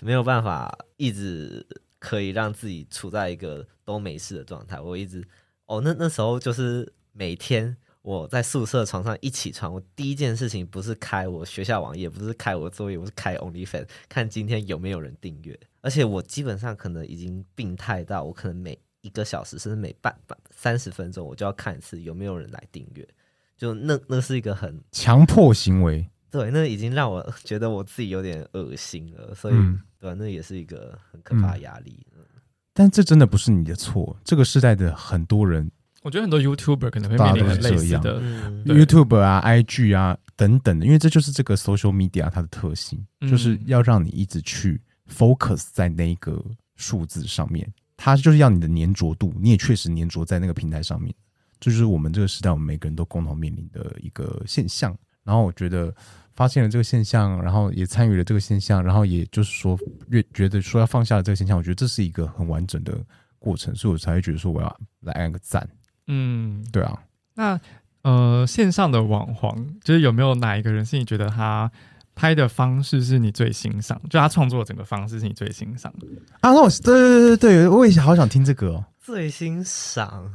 [0.00, 1.66] 没有办法一直
[1.98, 4.78] 可以让自己处在一个都没事的状态。
[4.78, 5.26] 我一直
[5.64, 15.58] 哦，那那时候就是每天我在宿舍床上一起床，我第一件事情不是开我学校网页，不是开我作业，我是开 OnlyFans 看今天有没有人订阅。
[15.80, 23.06] 而且我基本上可能已经病态到我可能每一个小时，甚至每半半三十分钟，我就要看一次有没有人来订阅。
[23.54, 29.32] 就那那是一个很强迫行为，对，那已经让我觉得我自己有点恶心了。
[29.34, 32.04] 所以，嗯、对，那也是一个很可怕的压力。
[32.16, 32.24] 嗯、
[32.72, 35.70] 但这真的不是你的错，这个时代的很多人，
[36.02, 46.44] 我觉得很多 YouTuber 可能会面临类似的、嗯、YouTube 啊、IG 啊等等的，因为这就是这个 social media 它的特性，嗯、就是要让你一直去 focus 在那个
[46.74, 47.72] 数字上面。
[48.04, 51.14] 它就是要你的粘着度，你也确实粘着在那个平台上面，
[51.60, 54.92] 这就是我们这个时代我们每个人都共同面临的一个现象。
[55.22, 55.94] 然后我觉得
[56.34, 59.78] 发现了这个现象，然后也参与了这个现象，然后也就是说
[60.08, 62.98] 越觉得说要放下了这个现象，我觉得这是一个很完整的
[63.38, 65.64] 过程，所以我才会觉得说我要来按个赞。
[66.08, 66.98] 嗯，对啊。
[67.34, 67.60] 那
[68.02, 71.70] 呃，线上的网黄，就是有没有哪一个人是你觉得他？
[72.14, 76.06] 拍的方式是你最欣赏，就他创作的整个方式是你最欣赏的
[76.40, 76.52] 啊？
[76.52, 78.84] 那我对对对对，我也好想听这个哦。
[79.00, 80.34] 最欣赏，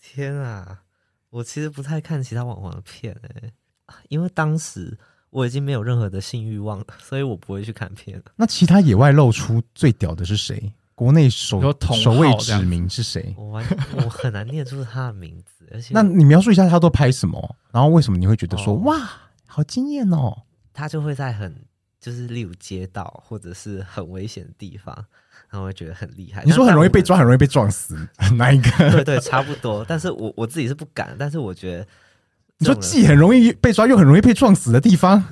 [0.00, 0.80] 天啊！
[1.30, 3.52] 我其实不太看其他网红的片哎，
[4.08, 4.98] 因为当时
[5.30, 8.20] 我已经没有任何的性欲望了，所以我不会去看片。
[8.36, 10.72] 那其他野外露出最屌的是谁？
[10.94, 11.62] 国内首
[11.94, 13.34] 首位指名是谁？
[13.38, 13.64] 我完
[13.96, 17.56] 我很难念出他的名字，而且那你描述一下他都拍什么？
[17.70, 19.10] 然后为什么你会觉得说、哦、哇，
[19.46, 20.36] 好惊艳哦？
[20.80, 21.54] 他就会在很
[22.00, 24.94] 就是例如街道或者是很危险的地方，
[25.50, 26.42] 然后会觉得很厉害。
[26.44, 27.94] 你说很容易被抓，很容易被撞死，
[28.38, 28.70] 哪一个？
[28.90, 29.84] 对对，差不多。
[29.86, 31.86] 但是我我自己是不敢，但是我觉得
[32.56, 35.22] 你说既很容易被抓，又很容易被撞死的地方，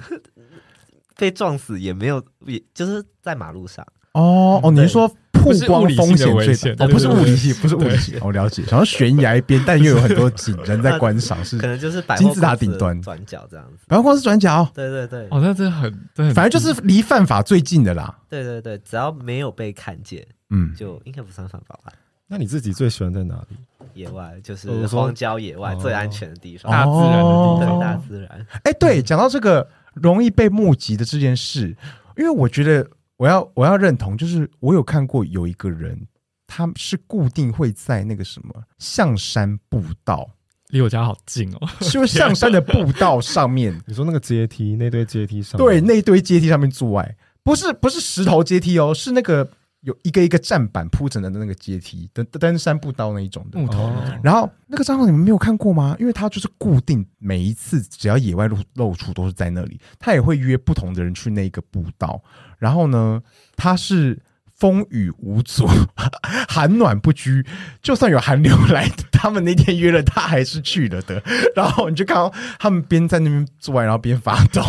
[1.17, 3.87] 被撞死也没有，也就是在马路上。
[4.13, 5.11] 哦哦，你是说？
[5.53, 8.63] 曝光风险最大哦，不是物理系，不是物理系，我了解。
[8.69, 13.85] 然后悬崖边，但又有很多景 人在观赏，是可能就是金字塔顶端转角这样子。
[13.89, 15.27] 百货公司转角，对对对。
[15.31, 15.93] 哦，那真的很，
[16.35, 18.17] 反正就是离犯法最近的啦。
[18.29, 21.93] 对对对，只要没有被看见，嗯，就应该不算犯法吧？
[22.27, 23.57] 那你自己最喜欢在哪里？
[23.95, 28.47] 野外，就是荒郊野外最安全的地方，大自然的地方，大自然。
[28.65, 31.77] 哎，对，讲到这个容易被目击的这件事，
[32.17, 32.87] 因为我觉得。
[33.19, 36.07] 我要我要认同，就是我有看过有一个人，
[36.47, 40.29] 他是固定会在那个什么象山步道，
[40.69, 49.51] 离我家好近哦， 就象山的步道上面， 你说那个阶梯，那堆阶梯上，对，那堆阶梯上面做爱，不是不是石头阶梯哦，是那个。
[49.83, 53.93] 有一个一个站板铺成的那个阶梯，登登山步道那一种的木头。
[54.23, 55.97] 然后那个帐号你们没有看过吗？
[56.01, 59.81] 因为它就是固定，每一次只要野外露露出都是在那里。
[59.99, 62.21] 他也会约不同的人去那个步道。
[62.59, 63.23] 然后呢，
[63.57, 64.21] 他是
[64.59, 65.69] 风雨无阻，
[66.49, 67.45] 寒暖不居。
[67.81, 71.23] 就算有寒流来，他们那天约了，他还是去了的。
[71.55, 74.63] 然后你就看到他们边在那边做爱，然后边发抖。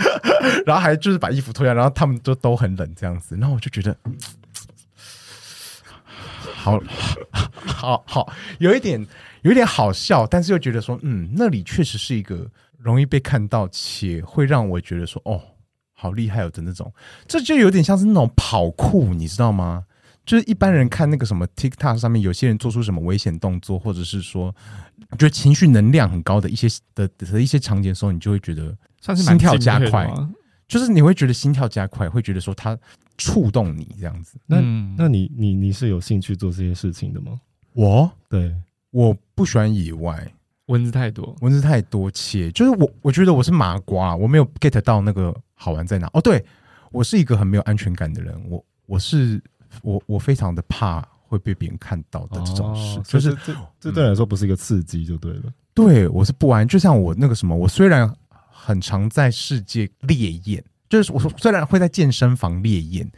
[0.66, 3.96] 然后还就是把衣服脱下，然后他们都都很冷这样子，然后我就觉得，
[6.54, 6.80] 好
[7.66, 9.04] 好好，有一点
[9.42, 12.46] 有一点好笑，但是又觉得说，嗯，那里确实是一个
[12.78, 15.40] 容易被看到，且会让我觉得说，哦，
[15.96, 16.92] 好厉害哦的那种，
[17.26, 19.84] 这就有点像是那种跑酷，你知道吗？
[20.24, 24.54] 就是一般人看那个什么 TikTok 上面，有些人做出什么危险动作，或者是说，
[25.12, 28.76] 觉得情绪能量很高的一些的的一些场景的时候，你就会觉得。
[28.98, 30.12] 算是心跳加快，
[30.66, 32.76] 就是你会觉得心跳加快，会觉得说他
[33.16, 34.36] 触动你这样子。
[34.46, 34.60] 那
[34.96, 37.40] 那你你你是有兴趣做这些事情的吗？
[37.72, 38.52] 我对，
[38.90, 40.28] 我不喜欢野外
[40.66, 46.10] 蚊子太多，蚊子太多，且就是我，我觉得我是麻瓜，我没有 get 到那个好玩在哪。
[46.12, 46.44] 哦，对，
[46.90, 49.40] 我是一个很没有安全感的人，我我是
[49.82, 55.52] 我我非常的怕会被别人看到的这种事，哦、就是这这对你来说不是一个刺激就对了。
[55.72, 58.12] 对，我是不安，就像我那个什么，我虽然
[58.50, 63.08] 很常在世界烈焰，就是我虽然会在健身房烈焰，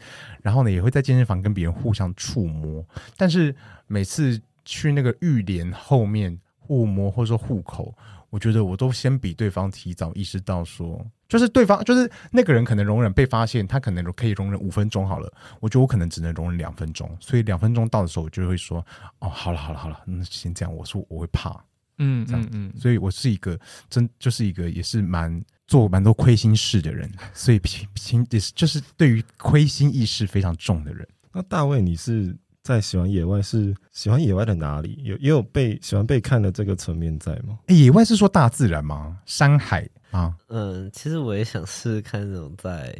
[0.42, 2.84] 然后呢也会在健身房跟别人互相触摸，
[3.16, 6.38] 但是每次去那个浴帘后面。
[6.68, 7.96] 互摸或者说户口，
[8.28, 18.84] 我觉得我都先比对方提早意识到说，就是对方就是那个人可能容忍被发现，他可能可以容忍五分钟好了，我觉得我可能只能容忍两分钟，所以两分钟到的时候，我就会说，
[19.20, 20.74] 哦，好了好了好了，那先这样。
[20.74, 21.58] 我说我会怕，
[21.96, 23.58] 嗯，这样子，嗯，所以我是一个
[23.88, 31.08] 真就是一个也是蛮做蛮多亏心事的人，所以平平也是就是对于亏心意识非常重的人。
[31.32, 32.36] 那大卫你是？
[32.68, 35.00] 在喜欢野外是喜欢野外的哪里？
[35.02, 37.58] 有也有被喜欢被看的这个层面在吗？
[37.68, 39.18] 欸，野外是说大自然吗？
[39.24, 40.36] 山海啊？
[40.48, 42.94] 嗯，其实我也想试试看那种在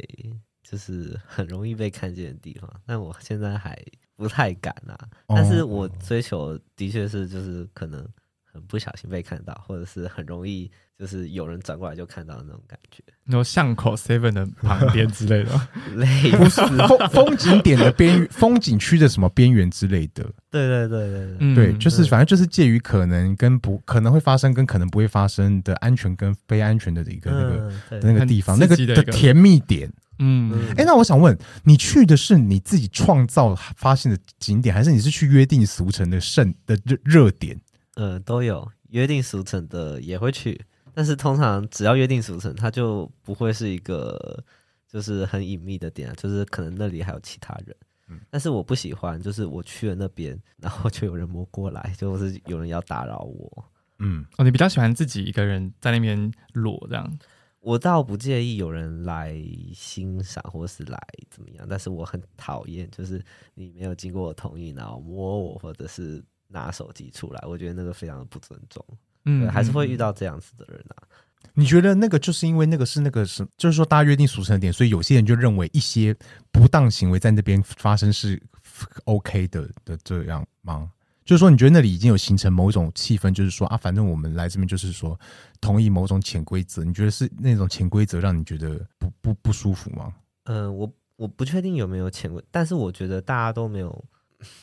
[0.63, 3.77] 就是很容易被看见的地方，但我现在还
[4.15, 4.97] 不太敢啊。
[5.27, 8.03] 但是我追求的确是就是可能
[8.51, 10.69] 很不小心被看到，或者是很容易。
[10.99, 20.25] 就是有人转过来就看到的那种感觉，然后巷口 seven 的旁边之类的， 类不是风风景点的边风景区的什么边缘之类的。
[20.51, 29.89] 对对对对对，嗯、对，就是反正就是介于可能跟不可能会发生跟可能不会发生的安全跟非安全的一个那个、嗯、那个地方，那个的甜蜜点。
[30.17, 37.57] 嗯，哎、欸，那我想问，你去的是你自己创造发现的景点，还是你是去约定俗成的盛的热热点？
[37.99, 40.65] 呃，都有约定俗成的也会去。
[40.93, 44.41] 但是通常只要约定俗成，它就不会是一个
[44.87, 47.75] 就是很隐秘的点啊，就是可能那里还有其他人。
[48.07, 53.65] 嗯，但是我不喜欢，就是我去了那边，然后就有人摸过来，就是有人要打扰我。
[53.97, 57.19] 嗯，哦，你比较喜欢自己一个人在那边裸这样？
[57.59, 59.35] 我倒不介意有人来
[59.73, 60.97] 欣赏或是来
[61.29, 63.21] 怎么样，但是我很讨厌就是
[63.55, 68.85] 你没有经过我同意，然后摸我或者是拿手机出来，我觉得那个非常的不尊重。
[69.25, 71.07] 嗯，还是会遇到这样子的人啊。
[71.53, 76.15] 你觉得那个就是因为那个是那个是，就是说大家约定俗成的点，所以有些人就认为一些
[76.51, 78.41] 不当行为在那边发生是
[79.05, 80.91] OK 的的这样吗？
[81.25, 85.19] 就是说你觉得那里已经有形成某种气氛，就是说啊，反正我们来这边就是说
[85.61, 86.83] 同意某种潜规则。
[86.83, 90.13] 你觉得是那种潜规则让你觉得不不不舒服吗？
[90.45, 94.05] 嗯，我我不确定有没有潜规，但是我觉得大家都没有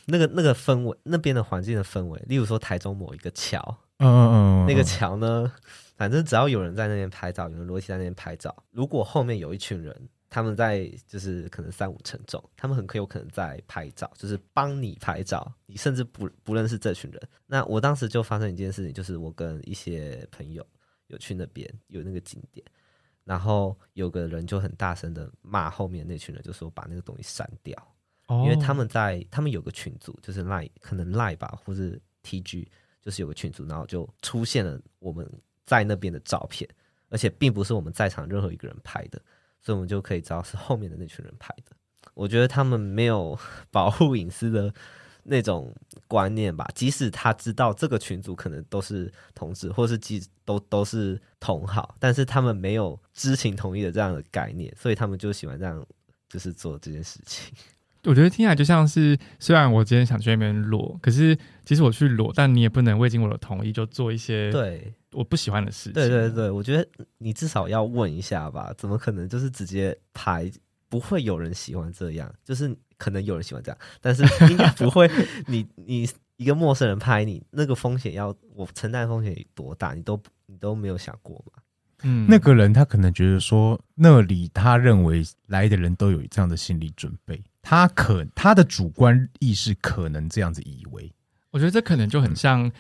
[0.07, 3.79] 那个那个氛围，那边的环境的氛围，例如说台中某一个桥。
[3.99, 5.51] 嗯嗯嗯，那个桥呢，
[5.97, 17.22] 反正只要有人在那边拍照，有人裸体在那边拍照，如果后面有一群人，他们在就是可能三五成众，他们很可有可能在拍照，就是帮你拍照，你甚至不不认识这群人。
[17.47, 20.62] 那我当时就发生一件事情，就是我跟一些朋友
[21.07, 22.62] 有去那边有那个景点，
[23.24, 27.74] 然后有个人就很大声的骂后面那群人，就说把那个东西删掉，
[28.29, 32.66] 因为他们在他们有个群组，就是 Line 可能 Line 吧，或是 TG。
[33.03, 35.24] 就是有个群组，然后就出现了我们
[35.64, 36.68] 在那边的照片，
[37.09, 39.22] 而且并不是我们在场任何一个人拍的，
[39.61, 41.70] 所以我们就可以知道是后面的那群人拍的。
[42.14, 43.39] 我觉得他们没有
[43.70, 44.74] 保护隐私的
[45.22, 45.72] 那种
[46.09, 55.87] 观念吧，即使他知道这个群组可能都是同志，或是即都都是同好，但是他们没有知情同意的这样的概念，所以他们就喜欢这样，
[56.29, 57.55] 就是做这件事情。
[58.07, 65.92] 我觉得听起来就像是，虽然我今天想去那边裸，可是其实我去裸，但你也不能未经我的同意就做一些对我不喜欢的事情。
[65.92, 66.88] 对对对，我觉得
[67.18, 70.50] 你至少要问一下吧，怎么可能就是直接拍？
[70.88, 75.11] 不会有人喜欢这样，就是可能有人喜欢这样，但是应该不会
[75.48, 75.66] 你。
[75.74, 79.94] 你 你一个陌生人拍你，那个风险要我承担风险有多大？
[79.94, 81.62] 你都你都没有想过吗？
[82.07, 87.42] 嗯，那个人他可能觉得说，那里他认为来的人都有这样的心理准备。
[87.61, 91.12] 他可他的主观意识可能这样子以为，
[91.50, 92.70] 我觉得这可能就很像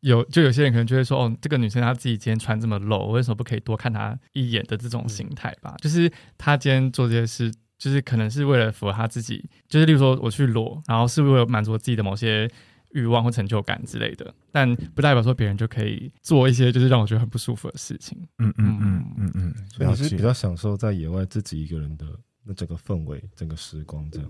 [0.00, 5.76] 有就有些人可能就会说哦，这个女生她自己今天穿这么露，为什么不可以多看她一眼的这种心态吧？
[5.80, 12.50] 就是她今天做这些事，就是可能是为了符合她自己，就是例如说我去裸，然后是为了满足自己的某些
[12.92, 18.18] 欲望或成就感之类的，但不代表说别人就可以做一些就是让我觉得很不舒服的事情。
[18.38, 22.06] 嗯嗯嗯嗯嗯，所以你是比较享受在野外自己一个人的。
[22.44, 24.28] 那整个氛围，整个时光，这样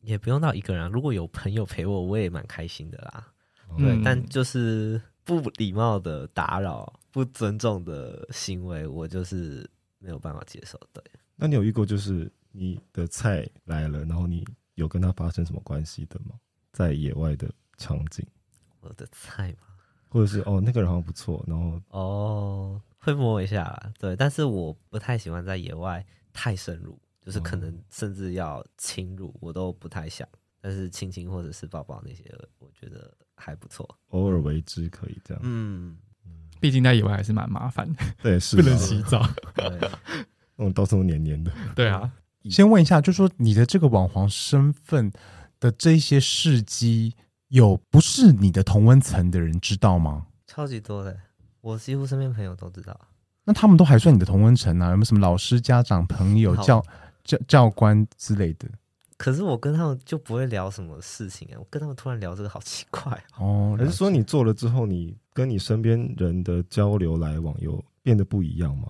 [0.00, 0.88] 也不用到一个人啊。
[0.90, 3.30] 如果有朋友陪我，我也蛮开心的啦。
[3.76, 9.68] 嗯、对，但就是不礼貌的打扰、不尊重的行为，我就是
[9.98, 10.80] 没有办法接受。
[10.94, 11.04] 对，
[11.36, 14.42] 那你有遇过就是你的菜来了，然后你
[14.76, 16.36] 有跟他发生什么关系的吗？
[16.72, 18.24] 在野外的场景，
[18.80, 19.58] 我的菜吗？
[20.08, 30.26] 或者是哦那个人好像不错，然后哦会摸一下啦，对，但是我不太喜欢在野外太深入，就是可能甚至要侵入，我都不太想。
[30.60, 32.24] 但是亲亲或者是抱抱那些，
[32.58, 35.40] 我觉得还不错，偶尔为之可以这样。
[35.44, 35.96] 嗯，
[36.58, 39.24] 毕竟在野外还是蛮麻烦的，对，是 不能洗澡，
[40.56, 41.52] 嗯， 到处都黏黏的。
[41.76, 42.10] 对啊，
[42.50, 45.12] 先问一下，就是说你的这个网黄身份
[45.60, 47.14] 的这些事迹，
[47.48, 50.26] 有不是你的同温层的人知道吗？
[50.46, 51.16] 超级多的，
[51.60, 52.98] 我几乎身边朋友都知道。
[53.44, 54.90] 那他们都还算你的同温层啊？
[54.90, 56.82] 有没有什么老师、家长、朋友、教
[57.22, 58.68] 教教官之类的？
[59.16, 63.74] 可是我跟他们就不会聊什么事情啊，我跟他们突然聊这个好奇怪 哦。
[63.78, 68.88] 还是说你做了之后，你跟你身边人的交流来往有变得不一样吗？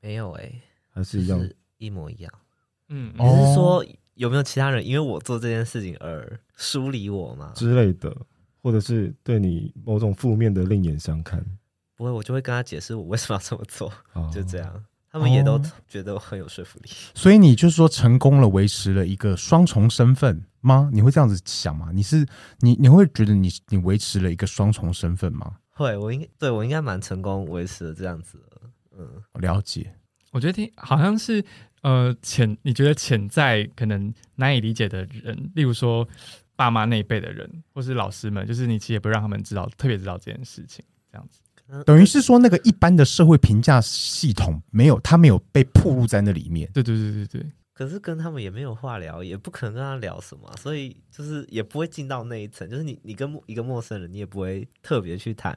[0.00, 2.32] 没有哎、欸，还是一样，一模一样。
[2.88, 3.84] 嗯，你是说
[4.18, 7.52] 有没有其他人因为我做这件事情而疏离我吗？
[7.54, 8.14] 之类的，
[8.60, 11.44] 或者是对你某种负面的另眼相看？
[11.96, 14.84] 不会，我就会跟他解释我为什么要这么做，哦、就这样。
[15.10, 15.58] 他们也都
[15.88, 20.90] 觉得我很有说服力，所以你就是说成功了，维持了一个双重身份吗？
[20.92, 21.90] 你会这样子想吗？
[21.94, 22.26] 你是
[22.58, 25.56] 你你会觉得你你维持了一个双重身份吗？
[25.70, 28.60] 会，我应该对我应该蛮成功维持了这样子的。
[28.98, 29.94] 嗯，了解。
[30.30, 31.42] 我觉得听好像是
[31.82, 36.06] 呃潜，你觉得潜在可能难以理解的人，例如说
[36.56, 41.40] 爸妈那一辈的人，或是老师们，就是你其实也不让他们知道，特别知道这件事情，这样子。
[41.84, 46.68] 等于是说，那个一般的社会评价系统没有，他没有被暴露在那里面。
[46.72, 47.52] 对对对对对。
[47.74, 52.68] 可是跟他们也没有话聊，也不可能跟他聊什么，所以就是也不会进到那一层。
[52.68, 55.56] 就是你，你跟一个陌生人，你也不会特别去谈，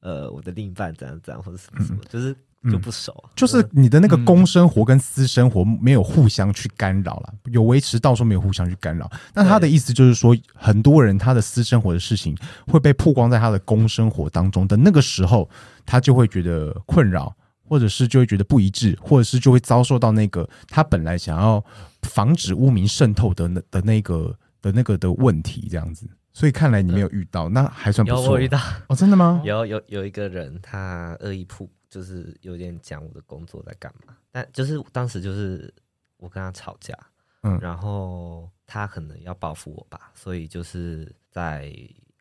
[0.00, 2.36] 呃，我的另一半怎样怎样，或者什么什么，嗯、就是。
[2.70, 9.10] 就不熟、就是你的那个公生活跟私生活没有互相去干扰了，有维持到说没有互相去干扰。
[9.34, 12.36] 那他的意思就是说，很多人他的私生活的事情
[12.68, 15.50] 会被曝光在他的公生活当中的那个时候，
[15.84, 17.34] 他就会觉得困扰，
[17.68, 21.64] 或者是就会觉得不一致，或者是就会遭受到那个他本来想要
[22.02, 26.06] 防止污名渗透的那的那个的那个的问题这样子。
[26.32, 28.24] 所以看来你没有遇到，那还算不错。
[28.24, 29.42] 有我遇到哦，真的吗？
[29.44, 31.68] 有有有一个人他恶意曝。
[31.92, 35.72] 就是有点讲我的工作在干嘛，但就是当时就是
[36.16, 36.98] 我跟他吵架，
[37.42, 41.70] 嗯，然后他可能要报复我吧，所以就是在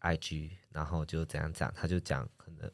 [0.02, 2.70] IG，然后就怎样讲，他就讲可能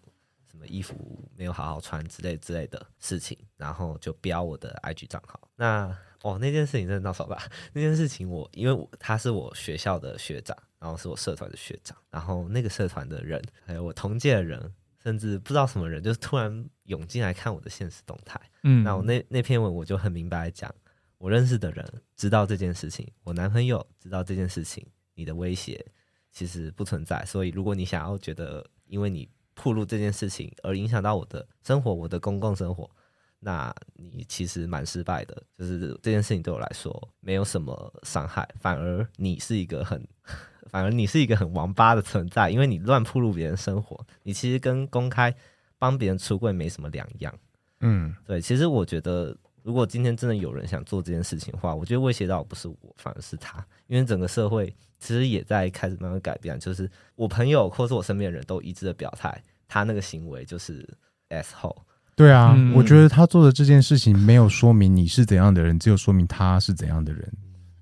[0.49, 5.39] 什么衣服没有好好穿之类之类的事情，然后就标我的 IG 账号。
[5.55, 7.37] 那哦，那件事情真的闹手吧？
[7.73, 14.73] 那件事情我因为我他是我学校的学长，然后是我社团的学长，然后那个社团的人还有我同届的人。
[15.07, 18.37] 甚至不知道什么人，就是突然涌进来看我的现实动态。
[18.63, 20.69] 嗯，那我那那篇文我就很明白讲，
[21.17, 25.81] 我认识的人知道这件事情，我男朋友知道这件事情，你的威胁
[26.29, 27.23] 其实不存在。
[27.23, 32.91] 所以如果你想要觉得因为你暴露这件事情而影响到我的生活，我的公共生活，
[33.39, 35.41] 那你其实蛮失败的。
[35.57, 40.05] 就是这件事情对我来说没有什么伤害，反而你是一个很。
[40.69, 45.33] 反而你是一个很王八的存在，因为你乱暴露别人生活，你其实跟公开
[45.77, 47.33] 帮别人出柜没什么两样。
[47.81, 48.41] 嗯，对。
[48.41, 56.59] 其实我觉得，如果今天真的有人想做这件事情的话，我觉得威胁到不是我，反而是他，因为整个社会其实也在开始慢慢改变。
[56.59, 60.87] 就是我朋友或是我身边的人都一致的表态，他那个行为就是
[61.29, 61.77] asshole。
[62.15, 67.31] 对啊，嗯，我觉得他做的这件事情没有说明你是怎样的人，只有说明他是怎样的人。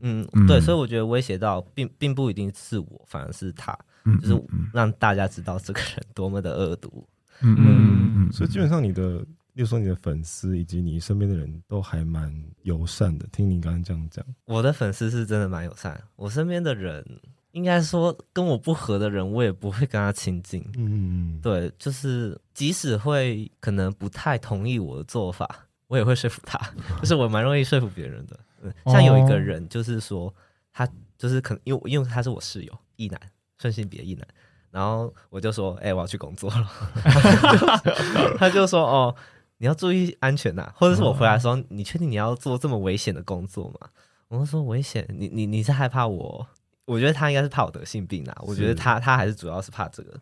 [0.08, 3.76] 嗯，对，所以我觉得威胁到并并不一定是我，反而是他，
[4.22, 7.08] 就是让大家知道这个人多么的恶毒。
[7.42, 9.18] 嗯嗯嗯，所以基本上你的，
[9.54, 12.32] 例如说你的粉丝以及你身边的人都还蛮
[12.62, 13.28] 友善的。
[13.32, 17.04] 听你刚刚这样讲，我的粉丝是真的蛮友善，我身边的人
[17.52, 20.62] 应该说跟我不合的人，我也不会跟他亲近。
[20.78, 26.60] 嗯嗯，对，就是即使会可能不太同意我的做法，我也会说服他，
[27.02, 28.40] 就是我蛮容易说服别人的。
[28.86, 30.34] 像有一个人，就是说
[30.72, 30.88] 他
[31.18, 33.20] 就是可能因为因为他是我室友，异男，
[33.58, 34.28] 顺性别异男，
[34.72, 36.70] 然后我就说，哎、欸，我要去工作了，
[38.38, 39.16] 他就说，哦，
[39.58, 43.90] 你要注意安全呐，或者是我回来说，你确定你要做这么危险的工作吗？
[44.28, 46.48] 我就说危险，你你你是害怕我？
[46.86, 50.20] 我觉得他应该是怕我得性病啊，我觉得他他还是主要是怕这个。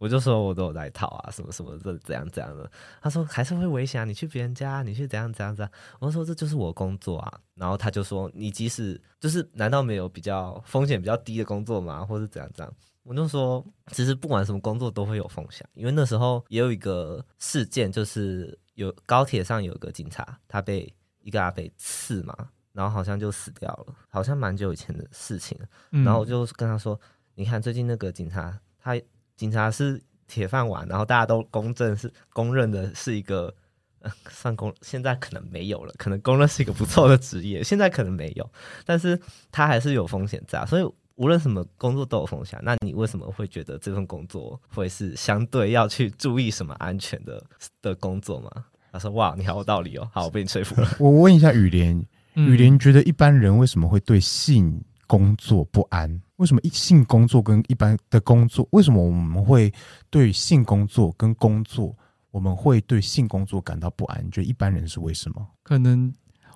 [0.00, 2.68] 我就说我都有在套啊，什么什么这怎样怎样的。
[3.02, 5.70] 他说还是会危险啊，你去别人家，你去怎样怎样怎样。
[5.98, 7.40] 我说这就是我工作啊。
[7.54, 12.02] 然后他就说你即使就是难道没有比较风险比较低的工作吗？
[12.02, 12.74] 或者怎样怎样？
[13.02, 20.90] 我就说其实不管什么工作都会有风险，因为那时候也有一个事件，就是有高铁上有个警察，他被
[21.20, 22.34] 一个阿伯刺嘛，
[22.72, 25.58] 然后好像就死掉了，好像蛮久以前的事情。
[25.90, 26.98] 然后我就跟他说，
[27.34, 28.98] 你看最近那个警察他。
[29.40, 33.54] 警察是铁饭碗，然后大家都公正是公认的是一个。
[34.30, 38.50] 算公现在可能没有了，可能公认是一个不错的职业， 现在可能没有，
[38.86, 39.20] 但是
[39.52, 42.58] 他还是有风险在，所以无论什么工作都有风险。
[42.62, 47.44] 那你为什么会觉得这份工作会是相对要去注意什么安全的
[47.82, 48.50] 的工作吗？
[48.90, 52.02] 他说：“哇，你好有道理哦，好，我被你说服了。”我问一下雨莲，
[52.36, 56.22] 雨莲觉得一般人为什么会对性工作不安？
[56.40, 59.70] 为什么性工作跟一般的工作，为什么我们会
[60.08, 61.94] 对性工作跟工作？
[62.30, 65.46] 我们会对性工作感到不安，你觉得一般人是为什么？
[65.62, 66.10] 可能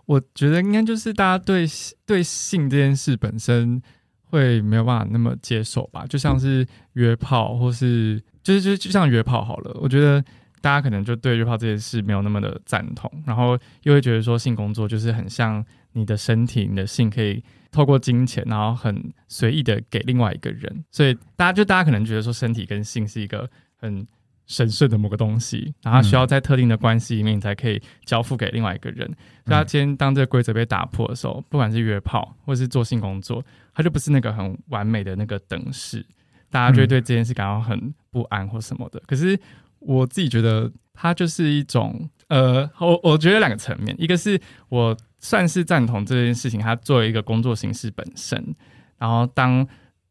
[0.06, 1.66] 我觉得应该就是大家对
[2.06, 3.82] 对性这件事本身
[4.22, 9.76] 会没有办法那么接受吧，就像是约炮，或是就是就就像约炮好了。
[9.82, 10.24] 我觉得
[10.62, 15.62] 大家可能就对约炮这件事没有那么的赞同，然后又会觉得说性工作就是很像
[15.92, 17.42] 你的身体，你的性可以
[17.74, 24.06] 透过金钱，然后很随意的给另外一个人，所以大家就大家可能觉得说身体跟性是一个很。
[24.46, 29.06] 神圣的某个东西，然后需要在特定的关系里面才可以交付给另外一个人。
[29.06, 29.14] 所
[29.46, 36.04] 以，他今天当这个规则被打破的时候，不管是约炮或是做性工作，它就不是那个很完美的那个等式，
[36.50, 39.00] 大家就会对这件事感到很不安或什么的。
[39.06, 39.40] 可是
[39.78, 44.94] 我自己觉得，它就是一种呃，我我觉得两个层面，一个是我
[45.24, 48.54] 算是赞同这件事情，它作为一个工作形式本身，
[48.98, 49.66] 然后当。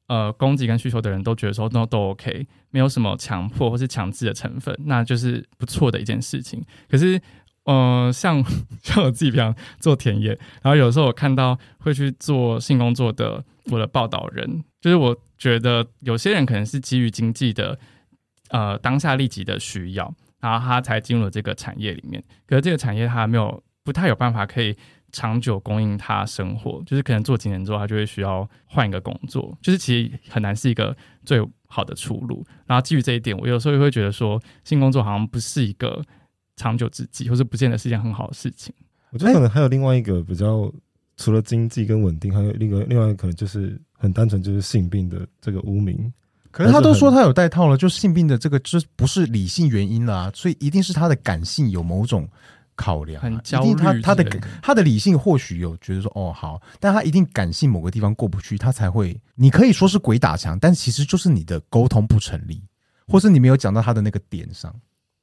[0.07, 6.61] 呃，供给跟需求的人都觉得说都都 OK，没有什么强迫或是强制的成分，那就是不错的一件事情。
[6.89, 7.19] 可是，
[7.63, 8.43] 呃，像
[8.83, 17.79] 像我自己平常做田野，然后有时候我看到会去做性工作的我的报道人，就是我觉得有些人可能是基于经济的
[18.49, 22.21] 呃当下立即的需要，然后他才进入了这个产业里面。
[22.45, 24.75] 可是这个产业他没有不太有办法可以。
[25.13, 30.93] 长久供应他生活，就是可能做几年之后，他就会需要换一个工作，就是其实很难是一个
[31.23, 32.43] 最好的出路。
[32.65, 36.01] 然后基于这一点，我有时候也会觉得说，性工作好像不是一个
[36.55, 38.73] 长久之计，或者不见得是一件很好的事情。
[39.11, 40.73] 我觉得可能还有另外一个比较，
[41.15, 46.11] 除了经济跟稳定，还有另一个另外一个可能就是很单纯就是性病的这个污名。
[46.49, 52.27] 可是他都说他有带套了，就性病的这个这不是理性原因啦啊，所以一定是他的感性有某种。
[52.75, 54.23] 考量、啊、很焦虑，他他的
[54.61, 59.19] 他的理性或许有觉得说哦好，但他一定感性某个地方过不去，他才会。
[59.35, 62.61] 你可以说是鬼打墙，但其实就是你的沟通不成立，
[63.07, 64.73] 或是你没有讲到他的那个点上。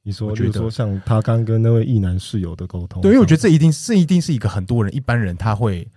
[0.03, 5.87] 你说，比如说像他刚跟那位异男室友的沟通，对，因为我觉得这一定这一定是一个很多人一般人他会，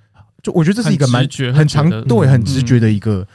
[0.43, 3.21] 就我觉得这是一个蛮很常对很直觉的一个。
[3.21, 3.27] 嗯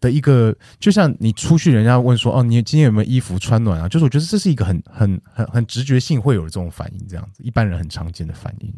[0.00, 8.72] 的一个，就像你出去，人家问说：“哦，你今天有没有衣服穿暖啊？”就是我觉得这是一个很、很、很、很直觉性会有这种反应，这样子，一般人很常见的反应。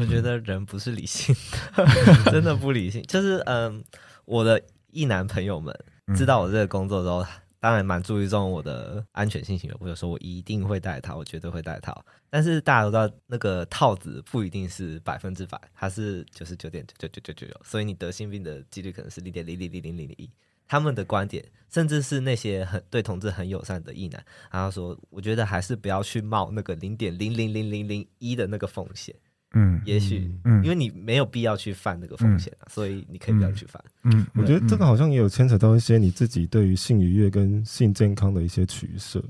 [0.00, 1.34] 我觉得人不是理性
[1.76, 1.84] 的，
[2.32, 3.02] 真的不理性。
[3.02, 3.84] 就是嗯，
[4.24, 4.58] 我的
[4.90, 5.76] 一男朋友们
[6.16, 7.22] 知道我这个工作之后，
[7.60, 12.02] 当然蛮注意重我的安全性行为，或者说我一定会戴套，我绝对会戴套。
[12.30, 20.30] 但是大家都知道，那个套子不一定是百分之百，它是九十九点九九九九九，所以你得性病的几率可能是零点零零零零零零一。
[20.72, 29.14] 他们的观点，甚至是那些很对同志很友善的异男，然后说，我觉得还是不要去冒那个零点零零零零零一的那个风险。
[29.52, 33.84] 嗯，也许，嗯，因为你没有必要去犯那个风险啊，嗯，所以你可以不要去犯。
[34.04, 39.22] 嗯，我觉得这个好像也有牵扯到一些你自己对于性愉悦跟性健康的一些取舍。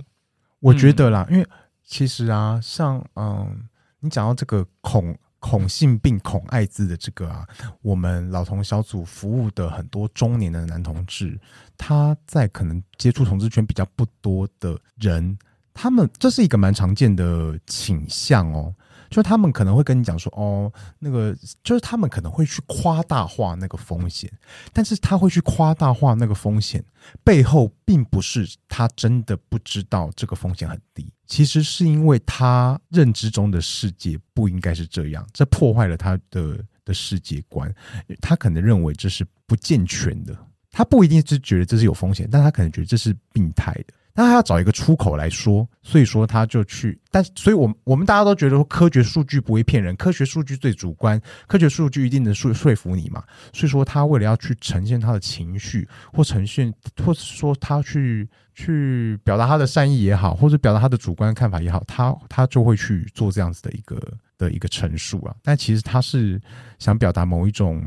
[0.61, 1.45] 我觉得啦，因为
[1.83, 3.69] 其实啊，像嗯，
[3.99, 5.19] 你讲到这个恐。
[5.43, 7.45] 恐性病、恐艾滋的这个啊，
[7.83, 11.37] 我们老同小组服务的很多中年的男同志，
[11.77, 15.37] 他在可能接触同志圈比较不多的人，
[15.75, 18.73] 他们这是一个蛮常见的倾向哦。
[19.13, 24.33] 就他们可能会跟你讲说，哦，那个就是他们可能会去夸大化那个风险，
[24.73, 26.83] 但是他会去夸大化那个风险
[27.23, 37.73] 背后，并不是他真的不知道这个风险很低，其实是因为他认知中的世界不应该是这样，这破坏了他的的世界观，
[38.21, 40.35] 他可能认为这是不健全的，
[40.71, 43.95] 他不一定是觉得这是有风险，但他可能觉得这是病态的。
[44.15, 53.25] 那他要找一个出口来说，所以说他就去，但所以，我我们大家都觉得说科学数据不会骗人，科学数据最主观，科学数据一定能说说服你嘛。
[53.53, 63.99] 所以说，他为了要去呈现他的情绪，或呈现，或是说他去去表达他的善意也好，或者表达他的主观看法也好，他他就会去做这样子的一个
[64.37, 65.35] 的一个陈述啊。
[65.43, 66.39] 但其实他是
[66.79, 67.83] 想表达某一种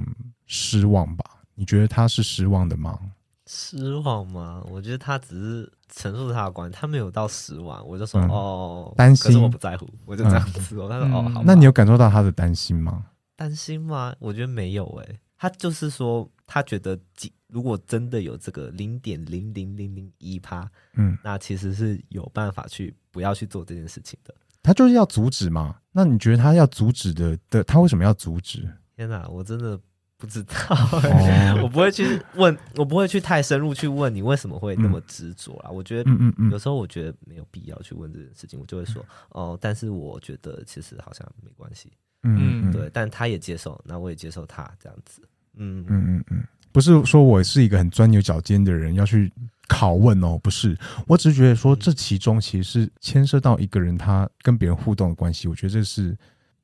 [0.47, 1.23] 失望吧？
[1.53, 2.99] 你觉得他是失望的吗？
[3.47, 4.63] 失望吗？
[4.69, 7.85] 我觉得他只是陈述他的观点，他没有到失望。
[7.87, 10.77] 我就说、嗯、哦，担心，可是我不在乎，我就这样子。
[10.77, 11.43] 我、嗯、他说哦，好。
[11.43, 13.05] 那你有感受到他的担心吗？
[13.35, 14.15] 担心吗？
[14.19, 15.19] 我觉得没有诶、欸。
[15.37, 24.33] 他就是说他觉得几如果真的有这个零点零零零零一趴，嗯，那其实是有办法去不要去做这件事情的。
[24.63, 25.75] 他就是要阻止嘛？
[25.91, 28.67] 那你觉得他要阻止的的，他为什么要阻止？
[28.95, 29.79] 天哪，我真的
[30.18, 30.53] 不知道、
[31.01, 35.70] 欸，哦、 我不会去问，我不会去太深入去问你为什么会那么执着啦。
[35.70, 41.91] 嗯、我觉得，嗯嗯嗯，有时候我觉得没有必要去问这件事情，我就会说，嗯、哦，但是我觉得其实好像没关系，
[42.24, 45.22] 嗯，对，但他也接受，那我也接受他这样子，
[45.55, 45.86] 嗯。
[45.88, 49.32] 嗯嗯嗯，不是说我是一个很钻牛角尖的人要去。
[49.68, 56.16] 拷问哦，不是，我只是觉得说这其中其实是牵涉到一个人他跟别人互动的关系，我觉得这是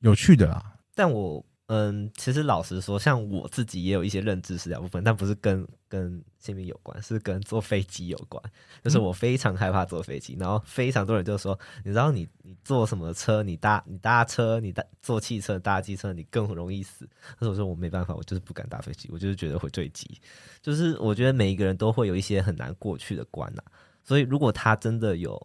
[0.02, 0.62] 有趣的啦。
[0.94, 1.44] 但我
[1.74, 8.42] 嗯，其实老实说，像我自己也有一些认知失调部分，但不是跟跟性命有关，是跟坐飞机有关。
[8.84, 17.08] 就是我非常害怕坐飞机，然后非常多人就说，你知道你你坐什么车，你搭你搭车，你搭坐汽车搭机车，你更容易死。
[17.38, 20.20] 但是我说我没办法，我就是不敢搭飞机，我就是觉得会坠机。
[20.60, 23.72] 就是我觉得每一个人都会有一些很难过去的关呐、啊，
[24.04, 25.40] 所以如果他真的有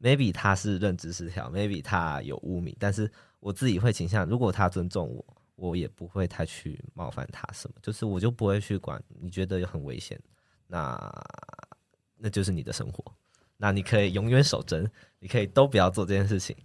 [0.00, 5.24] ，maybe 他是认知失调，maybe 他有污名，但是我自己会倾向，如果他尊重我。
[5.58, 9.02] 我也不会太去冒犯他什么，就是我就不会去管。
[9.20, 10.18] 你觉得很危险，
[10.68, 10.96] 那
[12.16, 13.04] 那就是你的生活，
[13.56, 14.88] 那你可以永远守贞，
[15.18, 16.56] 你可以都不要做这件事情。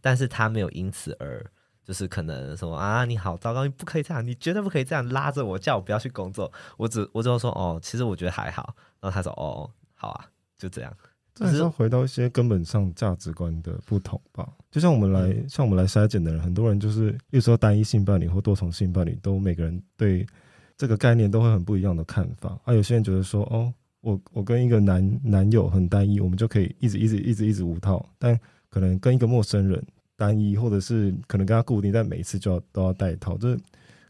[0.00, 1.44] 但是他没有因此而
[1.84, 6.50] 就是可能说啊，你好糟糕，你不可以这样，你绝对不可以这样拉着我叫我不要去工作。
[6.78, 8.74] 我只我只会说哦，其实我觉得还好。
[9.00, 10.96] 然后他说哦，好啊，就这样。
[11.38, 14.48] 还是要回到一些根本上价值观的不同吧。
[14.70, 20.26] 就像我们来，嗯、像我们来筛检的人，很多人就是，有时候单一性伴侣或多重性伴侣，都每个人对
[20.76, 22.58] 这个概念都会很不一样的看法。
[22.64, 28.04] 啊，有些人觉得说，哦，我我跟一个男男友很单一，我们就可以一直一直一直一直无套。
[28.18, 29.82] 但可能跟一个陌生人
[30.16, 33.56] 单一，或者是可能跟他固定，但每一次就要都要戴套，这。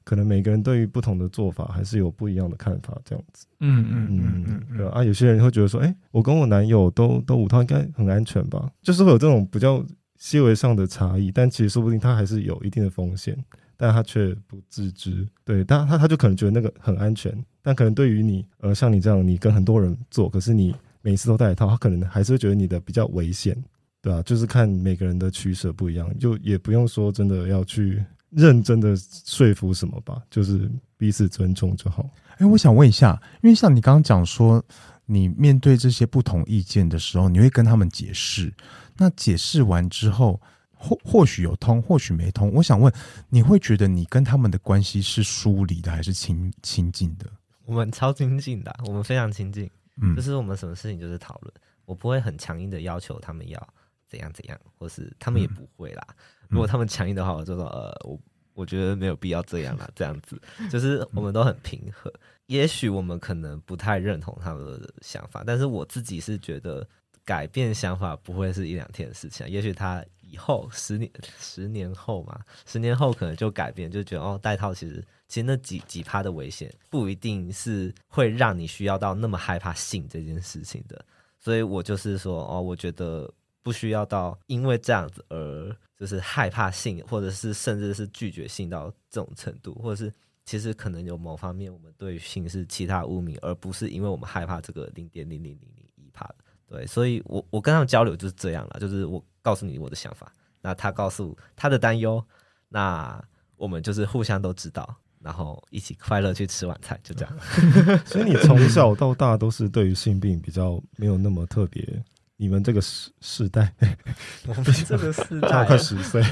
[0.09, 3.47] 可能每个人对于不同的做法还是有不一样的看法，这样子。
[3.61, 8.73] 嗯嗯嗯嗯啊，有些人会觉得说，哎、欸，我跟我男友都都五套，应该很安全吧？
[8.81, 9.85] 就是会有这种比较
[10.17, 13.37] 细微上的差异，但其实说不定他还是有一定的风险，
[13.77, 15.29] 但他却不自知。
[15.45, 17.31] 对，但他他就可能觉得那个很安全，
[17.61, 23.55] 但可能对于你，呃，像你这样，你跟很多人做，可是你每次都戴一套，他可能还是会觉得你的比较危险，
[24.01, 28.03] 对啊，就是看每个人的取舍不一样，就也不用说真的要去。
[28.31, 32.09] 认真的说服什么吧，就是彼此尊重就好。
[32.33, 34.63] 哎、欸，我想问一下，因为像你刚刚讲说，
[35.07, 38.53] 你面对这些不同意见的时候，你会跟他们解释。
[38.97, 40.41] 那解释完之后，
[40.73, 42.53] 或或许有通，或许没通。
[42.53, 42.93] 我想问，
[43.29, 47.27] 你会觉得你跟他们的关系是疏离的，还是亲亲近的？
[47.65, 49.71] 我们超亲近的，我们非常亲近。
[50.01, 51.53] 嗯，就是我们什么事情就是讨论，
[51.85, 53.69] 我不会很强硬的要求他们要
[54.09, 56.07] 怎样怎样，或是他们也不会啦。
[56.11, 56.15] 嗯
[56.49, 58.19] 如果他们强硬的话，我就说呃，我
[58.55, 60.41] 我觉得没有必要这样啦， 这样子
[60.71, 62.13] 就是我们都很平和。
[62.47, 66.87] 也许我们可能不太认同他们的想法，但是我自己是觉得
[67.25, 69.47] 改变想法不会是一两天的事情。
[69.49, 81.05] 也许他以后十年、十年后嘛，十年后可能就改变，就觉得哦，戴套其实其实那几几趴的危险不一定是会让你需要到那么害怕性这件事情的。
[81.39, 83.31] 所以我就是说哦，我觉得。
[83.61, 90.13] 不需要到因为这样子而就是害怕性，或者是甚至是拒绝性到这种程度，或者是
[90.45, 96.37] 其实可能有某方面我们对性是其他污名，而不是因为我们害怕这个零点零零零零一趴的。
[96.69, 102.23] 对，所以我我跟他们交流就是这样了，就是我告诉你我的想法，那他告诉他的担忧，
[102.69, 103.21] 那
[103.57, 107.39] 我们就是互相都知道，然后一起快乐去吃晚餐，就这样。
[108.07, 112.05] 所以你从小到大都是对于性病比较没有那么特别。
[112.41, 113.75] 你们这个世世代，
[114.47, 116.23] 我们这个世代 快十岁，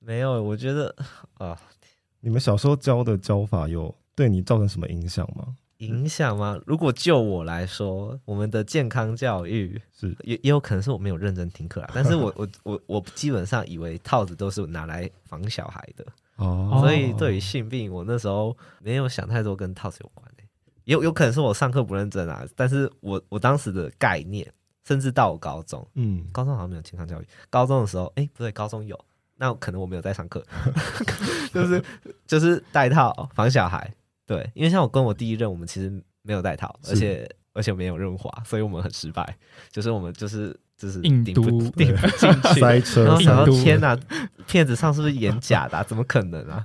[0.00, 0.42] 没有。
[0.42, 0.92] 我觉得
[1.38, 1.56] 啊，
[2.20, 5.54] 你们小时候教的教法有对你造成什么影响吗？
[5.78, 6.58] 影响吗？
[6.66, 11.90] 如果就我来说，我们的健康教育是也也有可能是我没有认真听课啊。
[11.94, 16.04] 但是我我我我基本上以为套子都是拿来防小孩的
[16.38, 20.42] 哦，所以对于性病，我那时候没有想太多跟套子有关的。
[20.86, 24.44] 有有可能是我上课不认真啊，但是我我当时的概念。
[24.86, 27.26] 甚至到我高中，嗯，高中好像没有健康教育。
[27.50, 28.98] 高中的时候，哎、欸，不对，高中有，
[29.36, 30.44] 那可能我没有在上课，
[31.52, 31.82] 就是
[32.26, 33.92] 就是带套防小孩。
[34.24, 35.90] 对，因为像我跟我第一任，我们其实
[36.22, 39.36] 没有带套，而且而且没有润滑，所以我们很失败。
[39.70, 43.04] 就是我们就是就是顶不 顶不进去，塞车。
[43.04, 43.98] 然后想到天哪，
[44.46, 45.82] 骗子上是不是演假的、啊？
[45.86, 46.64] 怎么可能啊？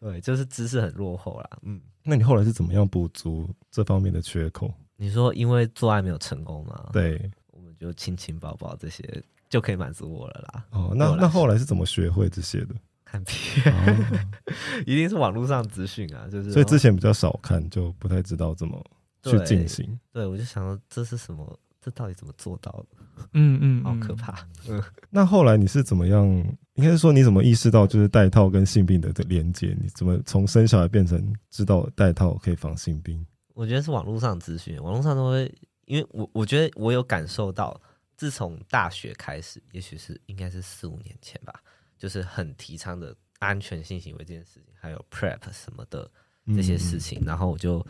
[0.00, 1.50] 对，就是知识很落后啦。
[1.62, 4.72] 嗯，那你后来是怎么样补足这方面的缺口？
[4.96, 6.90] 你说因为做爱没有成功吗？
[6.92, 7.30] 对。
[7.78, 10.64] 就亲亲抱抱这些就可以满足我了啦。
[10.70, 12.74] 哦，那那后来是怎么学会这些的？
[13.04, 14.28] 看片，哦、
[14.84, 18.84] 一定是网络上资讯啊，就是所以之前比较少看，就不太知道怎么
[19.22, 19.86] 去进行。
[20.12, 21.58] 对，对我就想说这是什么？
[21.80, 23.24] 这到底怎么做到的？
[23.34, 24.36] 嗯嗯，好可怕。
[24.68, 26.26] 嗯，那后来你是怎么样？
[26.74, 29.76] 应该是说你怎么意识到就是带套跟性病的的连接？
[29.80, 33.24] 你怎么从生小孩变成知道带套可以防性病？
[33.54, 35.52] 我觉得是网络上资讯，网络上都会，
[35.88, 37.80] 因为我我觉得我有感受到，
[38.16, 41.60] 自从大学开始，也许是应该是四五年前吧，
[41.98, 46.10] 就是很提倡的安全性行为这件事情，还有 PrEP 什么的
[46.54, 47.84] 这些事情，嗯、然后我就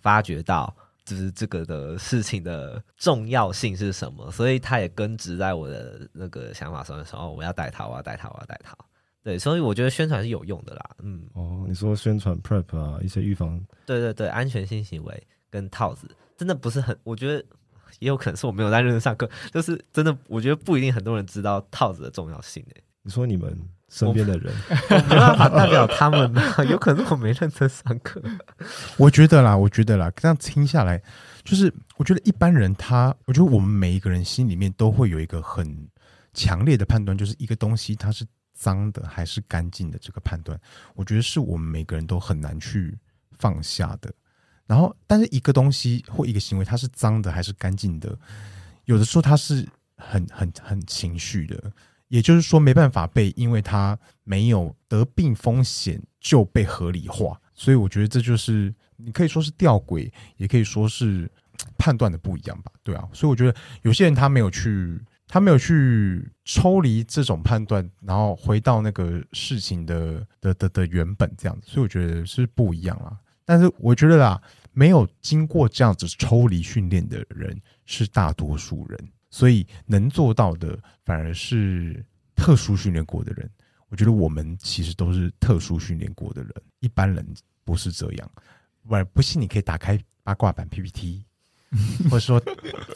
[0.00, 0.74] 发觉到。
[1.06, 4.30] 就是这个的事情的重要性是什么？
[4.30, 8.74] 所以他也根植在我的那个想法上的时候，我要带套，我要带套，我要带套。
[9.22, 10.96] 对，所以我觉得宣传是有用的啦。
[11.00, 17.44] 嗯，哦，你说宣传 PrEP 啊，一些预防，对对对，安全性行为跟套子，真的不是很，我觉得
[17.98, 22.82] 也有可能是我没有在认真上课，就是真的，我觉得不一定很多人知道套子的重要性诶。
[23.02, 23.56] 你说你们？
[23.90, 24.52] 身边的人，
[24.90, 26.34] 我没办法代表他们
[26.68, 28.20] 有可能我没认真上课。
[28.96, 31.00] 我觉得啦，我觉得啦，这样听下来，
[31.44, 35.88] 就是我觉得一般人他，我觉得我们每一个人心里面都会有一个很
[36.32, 40.60] 强烈的判断，就是一个东西它是脏的还是干净的这个判断，
[40.96, 42.98] 我觉得是我们每个人都很难去
[43.38, 44.12] 放下的。
[44.66, 48.18] 然后，但是一个东西或一个行为，它是脏的还是干净的，
[48.84, 51.72] 有的时候它是很很很情绪的。
[52.08, 61.28] 也就是说，没办法被，因为他没有得病风险就被合理化，所以我觉得这就是你可以说是吊诡，也可以说是
[61.76, 73.18] 判断的不一样吧，对啊，所以我觉得有些人他没有去，他没有去抽离这种判断，然后回到那个事情的的的的原本这样子，所以我觉得是不一样啊。
[73.44, 74.42] 但是我觉得啦，
[74.72, 79.08] 没有经过这样子抽离训练的人是大多数人。
[79.30, 83.50] 所以能做到的反而是特殊训练过的人。
[83.88, 87.26] 我觉得我们其实都是特殊训练过的人，一般人
[87.64, 88.30] 不是这样。
[88.86, 91.24] 不不信你可以打开八卦版 PPT，
[92.08, 92.40] 或者说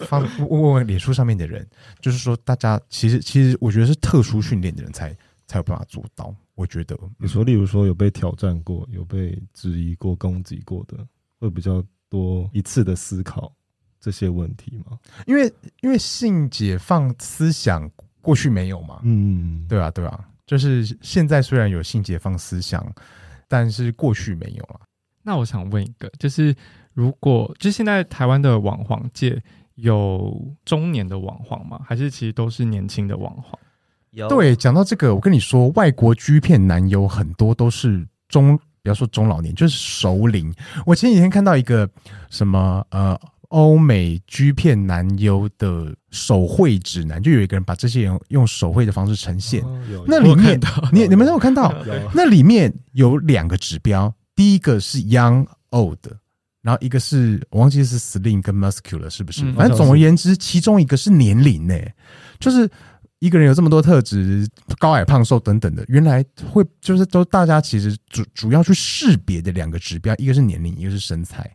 [0.07, 1.69] 放问问脸书上面的人，
[2.01, 5.17] 就是说大家其实其实我觉得是特殊训练的人才
[5.49, 6.33] 才有办法做到。
[6.55, 11.05] 我觉得你说，例如说有被挑战过、有被质疑过、攻击过的，
[11.41, 13.53] 会比较多一次的思考。
[14.01, 14.97] 这些问题吗？
[15.27, 17.91] 因为因为性解放思想
[18.21, 22.95] 过去没有嘛，嗯，对啊，对啊，就是现在虽然有性解放思想，
[23.49, 24.81] 但是过去没有了。
[25.25, 26.55] 那我想问一个，就是
[26.95, 29.43] 如果就现在台湾的网黄界
[29.75, 31.81] 有中年的网黄吗？
[31.85, 33.59] 还是其实都是年轻的网黄？
[34.19, 34.29] 有。
[34.29, 40.53] 对，讲到这个，我跟你说，外国 G 片男优很多都是中，比方说中老年，就是熟龄。
[40.85, 41.89] 我前几天看到一个
[42.31, 43.19] 什么呃。
[43.51, 49.63] 欧美 G 片男优的手绘指南，就有一个人把这些人用手绘的方式呈现。
[49.63, 50.61] 哦、那里面，
[50.93, 51.75] 你你们都有看到？
[52.13, 55.97] 那里面有两个指标，第一个是 young old，
[56.61, 59.47] 然后一个是我忘记是 slim 跟 muscular 是不是？
[59.47, 61.75] 嗯、反正总而言之，其中一个是年龄呢，
[62.39, 62.69] 就是
[63.21, 64.49] 一个人有这么多特质，
[64.79, 71.55] 高矮胖瘦等等的，原来会就是都大家其实主主要去识别的两个指标，一个是年龄，一个是身材。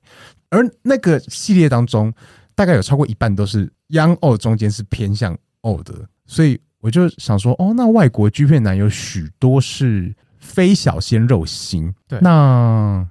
[0.50, 2.14] 而那个系列当中，
[2.54, 13.08] 大概有超过一半都是 young old 中间是偏向 old 的，所以我就想说，哦，那外国 G 片男有许多是非小鲜肉型，对，那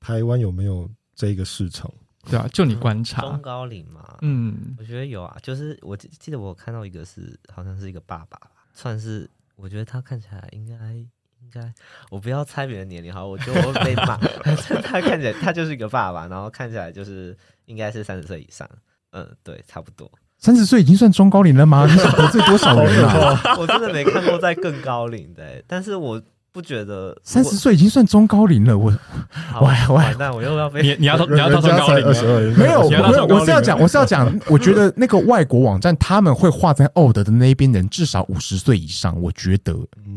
[0.00, 1.88] 台湾有没有这个市场？
[2.30, 8.38] 对啊，就你观察中高龄嘛，嗯，我觉得有啊，就是我记得我看到一个是好像是一个爸爸，
[8.72, 10.76] 算是我觉得他看起来应该。
[11.44, 11.74] 应该
[12.08, 14.16] 我不要猜别人年龄好，我觉得我会被骂。
[14.80, 18.66] 他看起来他就是一个爸爸，然后看起来就是应该是三十岁以上。
[19.10, 20.08] 嗯，对，差不多。
[20.38, 21.84] 三十岁已经算中高龄了吗？
[21.84, 23.40] 你想得罪多少人啊？
[23.58, 26.22] 我真的没看过在更高龄的，欸，但是我。
[26.52, 28.76] 不觉得三十岁已经算中高龄了？
[28.76, 28.92] 我，
[29.58, 32.12] 我完蛋，我又要被你你要你要到中高龄了？
[32.58, 39.72] 没有没有，我是要讲我是要讲，我觉得那个外国网站他们会画在 old 的那边人至少五十岁以上，我觉得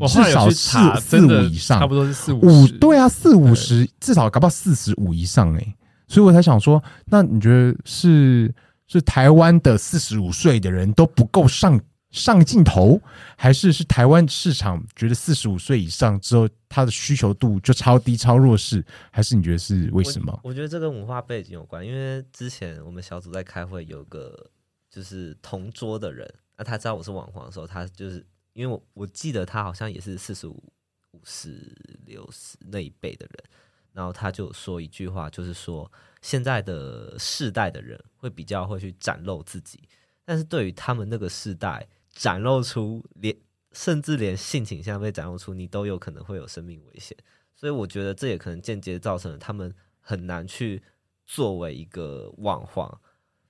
[0.10, 5.76] 至少四四五以上，差不多是四五对啊，四五十至少搞不好四十五以上哎，
[6.10, 8.54] 所以我才想说，那你觉得是
[8.88, 11.80] 是台湾的四十五岁的人都不够上？
[12.12, 13.02] 上镜头，
[13.38, 20.40] 还是是台湾市场觉得四十五岁以上之后，他的需求度就超低、超弱势，还是你觉得是为什么？
[20.42, 24.50] 我，觉得这跟文化背景有关，因为之前我们小组在开会，有个
[24.90, 30.64] 就是同桌的人，那他知道我是网黄的时候，他就是因为我我记得他好像也是四十五、
[31.12, 31.76] 五十、
[32.06, 33.44] 六十那一辈的人，
[33.92, 35.92] 然后他就说一句话，就是说
[36.22, 39.82] 现在的世代的人会比较会去展露自己，
[40.24, 41.86] 但是对于他们那个世代。
[42.16, 43.38] 展露出连
[43.74, 47.16] 甚至连性倾向被展露出，你都有可能会有生命危险。
[47.54, 50.82] 所以我觉得这也可能间接造成了他们很难去
[51.26, 53.00] 作为一个网黄，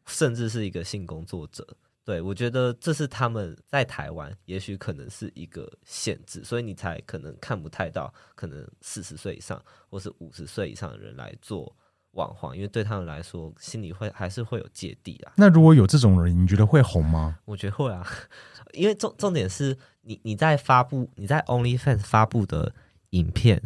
[0.08, 1.66] 甚至是一个性工作者。
[2.04, 11.76] 对，我觉得这是他们在台湾也许可能是一个限制，所以你才可能看不太到可能四十岁以上或是五十岁以上的人来做
[12.16, 15.32] 网黄，因为对他们来说心里会还是会有芥蒂啊。
[15.38, 17.38] 那如果有这种人，你觉得会红吗？
[17.46, 18.06] 我觉得会啊，
[18.74, 22.74] 因为重重点是你你在发布你在 OnlyFans 发布的
[23.12, 23.62] 影片，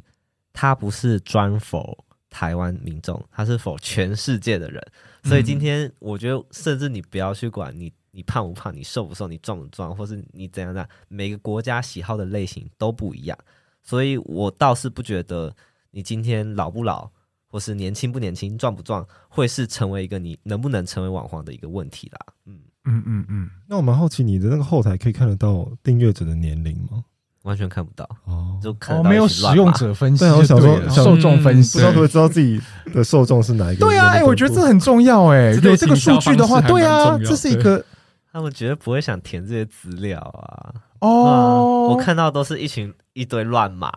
[0.54, 1.98] 它不是专 for
[2.30, 4.86] 台湾民众，它是 for 全世界的人，
[5.26, 7.92] 所以今天我觉得甚至你不要去管你。
[8.12, 8.76] 你胖不胖？
[8.76, 9.28] 你瘦不瘦？
[9.28, 9.96] 你壮不壮？
[9.96, 10.90] 或是你怎样的？
[11.08, 13.38] 每个国家喜好的类型都不一样，
[13.84, 15.56] 所以我倒是不觉得
[15.92, 17.12] 你今天老不老，
[17.50, 22.20] 或是年轻不年轻、壮不壮，会是成为一个你能不能成为网红的一个问题啦。
[22.46, 23.50] 嗯嗯嗯嗯。
[23.68, 27.04] 那我蛮好奇，你的那个后台可以看得到订阅者的年龄吗？
[27.44, 32.62] 完全看不到哦，就看哦，没有使用者分析，对，我想说受众分析，不知道会不会知道自己
[32.94, 33.86] 的受众是哪一个？
[33.86, 37.84] 对啊，哎，我觉得这很重要，哎，有这个数据的话，对啊，这是一个。
[38.32, 40.74] 他们绝对不会想填这些资料啊！
[41.00, 43.92] 哦，我看到都是一群一堆乱码，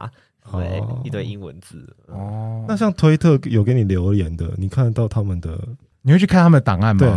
[0.51, 1.95] 对，哦、一堆英文字。
[2.07, 5.59] 哦，那像推特有给你留言的，你看得到他们的？
[6.03, 6.99] 你会去看他们的档案吗？
[6.99, 7.11] 对，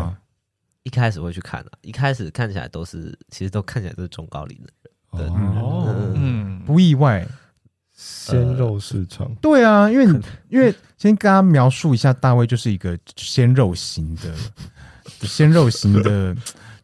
[0.83, 5.33] 一开始会去看的、啊，一开始看起来都是，其实都看起来都是中高龄的人。
[5.33, 7.27] 哦，嗯，不意外，
[7.93, 9.33] 鲜肉市场。
[9.41, 14.33] 对啊，因为因为先跟大家描述一下，大卫就是一个鲜肉型的。
[15.21, 16.35] 鲜肉型的，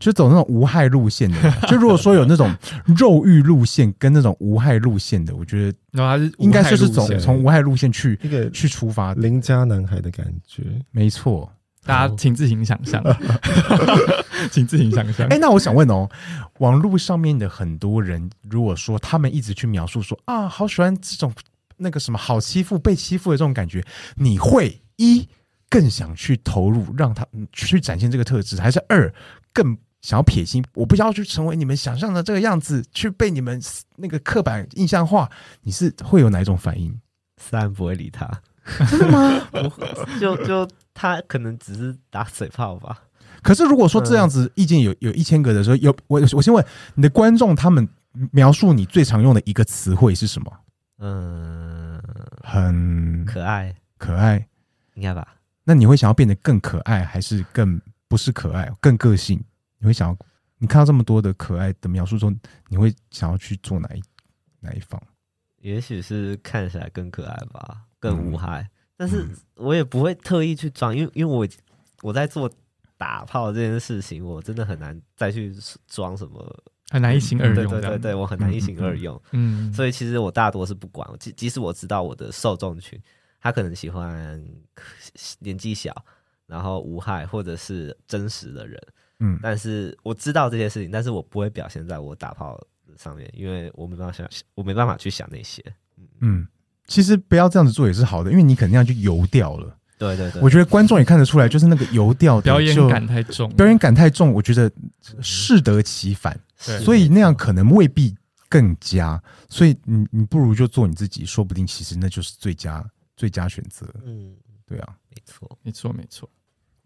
[0.01, 1.37] 就走那种无害路线的。
[1.69, 2.53] 就如果说有那种
[2.97, 10.63] 肉欲路线跟那种无害路线的，我觉得应该就是走从无害路线去一个去出发，邻家男孩的感觉。
[10.91, 11.49] 没错，
[11.85, 13.01] 大家请自行想象，
[14.51, 15.27] 请自行想象。
[15.27, 16.09] 哎，那我想问哦，
[16.57, 21.31] 网络上面的很多人，如果说他们一直去描述说啊，好喜欢这种
[21.77, 25.27] 那个什么好欺负、被欺负的这种感觉，你会一？
[25.69, 29.09] 更想去投入，让他去展现这个特质，还是二
[29.53, 30.63] 更想要撇清？
[30.73, 33.61] 我不要去成为你们想象的这个样子，去被你们
[33.97, 35.29] 那个刻板印象化。
[35.61, 36.99] 你是会有哪一种反应？
[37.37, 38.29] 三不会理他，
[38.89, 39.47] 真的吗？
[40.21, 43.03] 就就他可能只是打嘴炮吧。
[43.41, 46.63] 可是如果说这样子意见有有一千个的时候，有我我先问
[46.93, 47.87] 你的观众，他们
[48.31, 50.51] 描述你最常用的一个词汇是什么？
[50.99, 51.99] 嗯，
[52.43, 54.45] 很可爱，可爱，
[54.93, 55.27] 应该吧。
[55.63, 59.43] 那你会想要变得更可爱，还是更不是可爱，更个性？
[59.81, 60.17] 你会想要
[60.57, 62.33] 你看到这么多的可爱的描述中，
[62.69, 64.01] 你会想要去做哪一
[64.61, 65.01] 哪一方？
[65.57, 68.61] 也许是看起来更可爱吧，更无害。
[68.61, 71.45] 嗯、但是我也不会特意去装，因为因为我
[72.03, 72.49] 我在做
[72.97, 75.53] 打炮这件事情，我真的很难再去
[75.87, 77.55] 装什么，很难一心二用。
[77.55, 79.19] 对对对对，我很难一心二用。
[79.31, 82.97] 嗯，嗯，所以其实我大多是不管，即即使我知道我的受众群。
[83.43, 84.39] 他可能喜欢
[85.39, 85.91] 年纪小，
[86.45, 88.79] 然后无害或者是真实的人，
[89.21, 92.59] 嗯，但是我知道这些事情，但是我不会表现在我打炮
[92.97, 95.63] 上面，因为我没办法想，我没办法去想那些，
[96.19, 96.47] 嗯，
[96.87, 104.71] 其实不要这样子做也是好的，因为你肯定要去油掉了，对对对，我觉得观众也看得出来，就是那个油掉的表演感太重，表演感太重，我觉得
[105.21, 108.15] 适得其反，对，所以那样可能未必
[108.49, 112.85] 更佳，所以你你不如就做你自己，说不定其实那就是最佳。
[113.17, 114.33] 最佳选择，嗯，
[114.65, 116.27] 对啊，没错，没错，没错。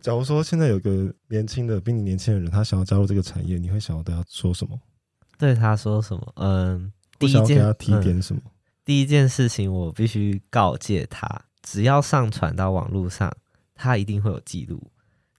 [0.06, 4.80] 假如说现在有个年轻的、比你年轻的人，他想要加入这个产业，你会想要对他说什么？
[5.36, 6.34] 对他说什么？
[6.36, 8.40] 嗯，第一件，提点什么？
[8.46, 8.52] 嗯，
[8.86, 11.28] 第一件事情，我必须告诫他，
[11.64, 13.36] 只要上传到网络上，
[13.74, 14.80] 他一定会有记录。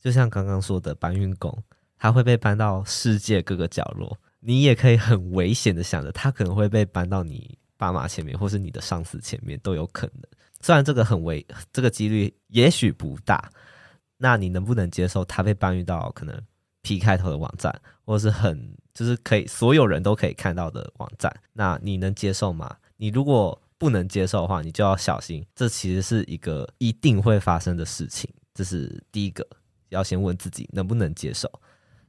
[0.02, 1.56] 就像刚刚说的搬运工，
[1.96, 4.18] 他会被搬到世界各个角落。
[4.40, 10.22] 你也可以很危险的想着，他可能会被搬到你爸妈前面，或是你的上司前面，都有可能。
[10.60, 13.48] 虽然这个很危，这个几率也许不大，
[14.18, 16.40] 那你能不能接受他被搬运到可能
[16.82, 17.74] P 开头的网站，
[18.04, 21.34] 或是很就是可以所有人都可以看到的网站？
[21.52, 22.76] 那你能接受吗？
[22.96, 28.32] 你如果不能接受的话，你就要小心，这其实是一个一定会发生的事情。
[28.54, 29.46] 这是第一个，
[29.90, 31.50] 要先问自己能不能接受。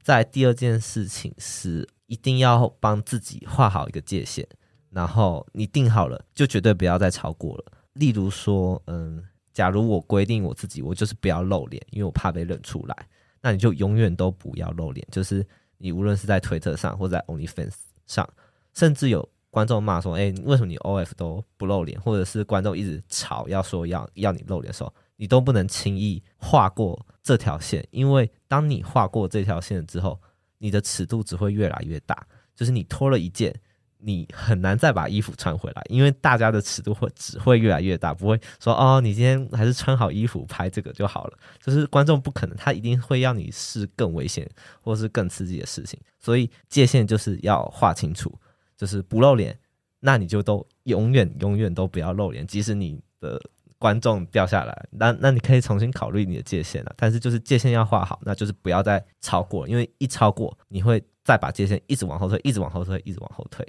[0.01, 4.47] 在第二件事情是，一定要帮自己画好一个界限，
[4.89, 7.65] 然后你定好了，就绝对不要再超过了。
[7.91, 9.21] 例如说，嗯，
[9.57, 12.95] 假如我规定我自己，我就是不要露脸，因为我怕被认出来。
[13.41, 15.43] 那你就永远都不要露脸，就是
[15.79, 17.73] 你无论是在推特上或者在 OnlyFans
[18.05, 18.29] 上，
[18.75, 30.21] 甚至有观众骂说：“哎，为什么你 OF 都不露脸？”或者是观众一直吵要说要要你露脸的时候，你都不能轻易划过这条线，因为当你划过这条线之后，
[30.59, 32.27] 你的尺度只会越来越大。
[32.53, 33.59] 就是你脱了一件，
[33.99, 41.37] 你很难再把衣服穿回来，因为大家的尺度会只会越来越大，不会说哦，你今天还是穿好衣服拍这个就好了。
[41.59, 44.47] 就是观众不可能，他一定会要你试更危险
[44.81, 48.33] 或是更刺激的事情，所以界限就是要画清楚，
[48.77, 49.57] 就是不露脸，
[49.99, 53.41] 那你就都永远永远都不要露脸，即使你的
[53.79, 56.93] 观众掉下来，那那你可以重新考虑你的界限了。
[56.95, 63.67] 但是就是界限要画好，那就是不要再超过，因为一超过你会再把界限一直往后退，一直往后退，一直往后退。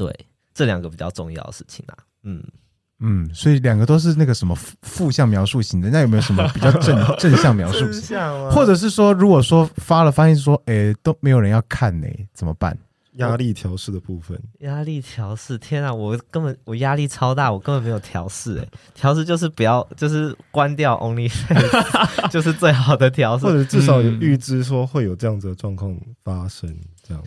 [0.00, 2.42] 对，这两个比较重要的事情啊，嗯
[3.00, 8.16] 嗯，所以两个都是那个什么负负向描述型的，那有没有什么比较正 正向描述型？
[8.50, 12.74] 或者是说，如果说发了发现说，哎，都没有人要看呢，怎么办？
[13.16, 25.94] 压力调试的部分，压力调试，天啊，我根本我压力超大，我根本没有调试，哎，调试就是不要，就是关掉 OnlyFans， 就是最好的调试，或者至少有预知说会有这样子的状况
[26.24, 27.22] 发生，这样。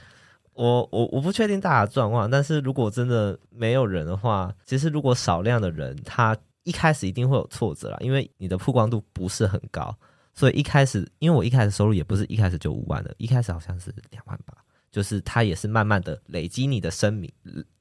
[0.53, 9.95] 我我我不确定大家的状况，但是如果真的没有人的话，其实如果少量的人，他一开始一定会有挫折啦，因为你的曝光度不是很高，
[10.35, 14.53] 所以一开始，因为我一开始收入也不是一开始就五万的，一开始好像是两万吧，
[14.91, 17.31] 就是他也是慢慢的累积你的声名，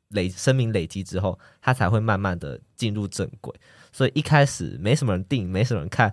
[0.08, 3.54] 累声名累积之后，他才会慢慢的进入正轨，
[3.92, 6.12] 所以一开始没什么人订，没什么人看，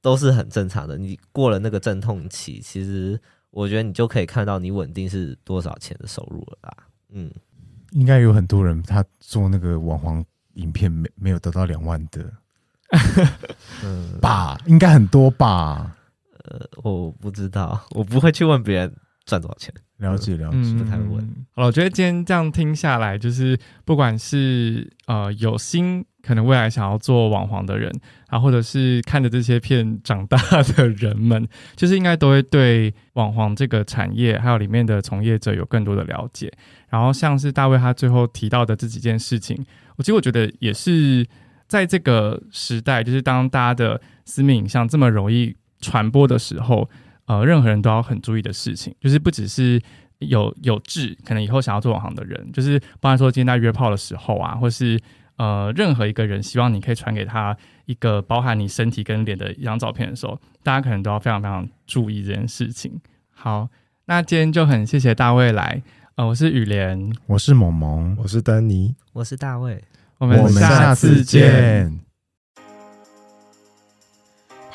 [0.00, 0.96] 都是很正常的。
[0.96, 3.20] 你过了那个阵痛期，其实。
[3.50, 6.76] 我觉得你就可以看到你稳定是多少钱的收入了吧？
[7.10, 7.30] 嗯，
[7.92, 12.32] 应该有很多人他做那个网黄影片没没有得到两万的，
[13.84, 14.58] 嗯吧？
[14.66, 15.96] 应该很多吧？
[16.44, 18.94] 呃，我不知道，我不会去问别人
[19.24, 19.72] 赚多少钱。
[19.98, 21.18] 了解了解，不太问。
[21.52, 26.04] 好了，我觉得今天这样听下来，就是不管是呃有心。
[26.28, 27.90] 可能未来想要做网黄的人
[28.26, 30.36] 啊，或者是看着这些片长大
[30.76, 36.52] 的人们，就是应该都会对网黄这个产业还有里面的从业者有更多的了解。
[36.90, 39.56] 然后像是大卫他最后提到的这几件事情，
[39.96, 41.26] 我其实我觉得也是
[41.66, 46.86] 在这个时代，就是当大家的私密影像这么容易传播的时候，
[47.24, 49.80] 呃，任何人都要很注意的事情，就是不只是
[50.18, 55.00] 有有志，可能以后想要做网黄的人，就是包含说今天在约炮的时候啊，或是。
[55.38, 57.56] 呃，任何一个人希望你可以传给他
[57.86, 63.00] 一个包含你身体跟脸的一张照片的时候，大家可能都要非常非常注意这件事情。
[63.30, 63.68] 好，
[64.06, 65.80] 那今天就很谢谢大卫来。
[66.16, 69.84] 呃，我是雨莲，我是萌萌，我是丹尼，我是大卫，
[70.18, 72.07] 我们下次见。